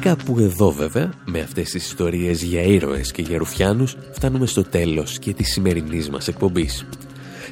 Κάπου 0.01 0.39
εδώ 0.39 0.71
βέβαια, 0.71 1.13
με 1.25 1.41
αυτές 1.41 1.71
τις 1.71 1.85
ιστορίες 1.85 2.43
για 2.43 2.63
ήρωες 2.63 3.13
και 3.13 3.23
για 3.23 3.39
Ρουφιάνους, 3.39 3.97
φτάνουμε 4.13 4.47
στο 4.47 4.63
τέλος 4.63 5.19
και 5.19 5.33
της 5.33 5.53
σημερινής 5.53 6.11
μας 6.11 6.29
εκπομπής. 6.29 6.87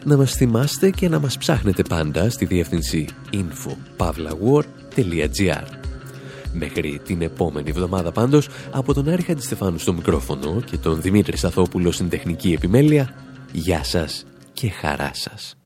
να 0.05 0.17
μας 0.17 0.33
θυμάστε 0.33 0.91
και 0.91 1.09
να 1.09 1.19
μας 1.19 1.39
ψάχνετε 1.39 1.83
πάντα 1.83 2.31
στη 2.31 2.45
διεύθυνση 2.45 3.09
info.pavlawar.gr 3.33 5.86
Μέχρι 6.59 7.01
την 7.05 7.23
επόμενη 7.23 7.71
εβδομάδα 7.71 8.13
πάντως, 8.13 8.49
από 8.71 8.95
τον 8.95 9.09
Άρη 9.09 9.23
Χαντιστεφάνου 9.23 9.79
στο 9.79 9.93
μικρόφωνο 9.93 10.61
και 10.61 10.77
τον 10.77 11.01
Δημήτρη 11.01 11.37
Σαθόπουλο 11.37 11.93
στην 11.93 12.09
τεχνική 12.09 12.53
επιμέλεια, 12.53 13.15
γεια 13.53 13.85
σας 13.85 14.25
και 14.53 14.71
χαρά 14.71 15.11
σας. 15.15 15.57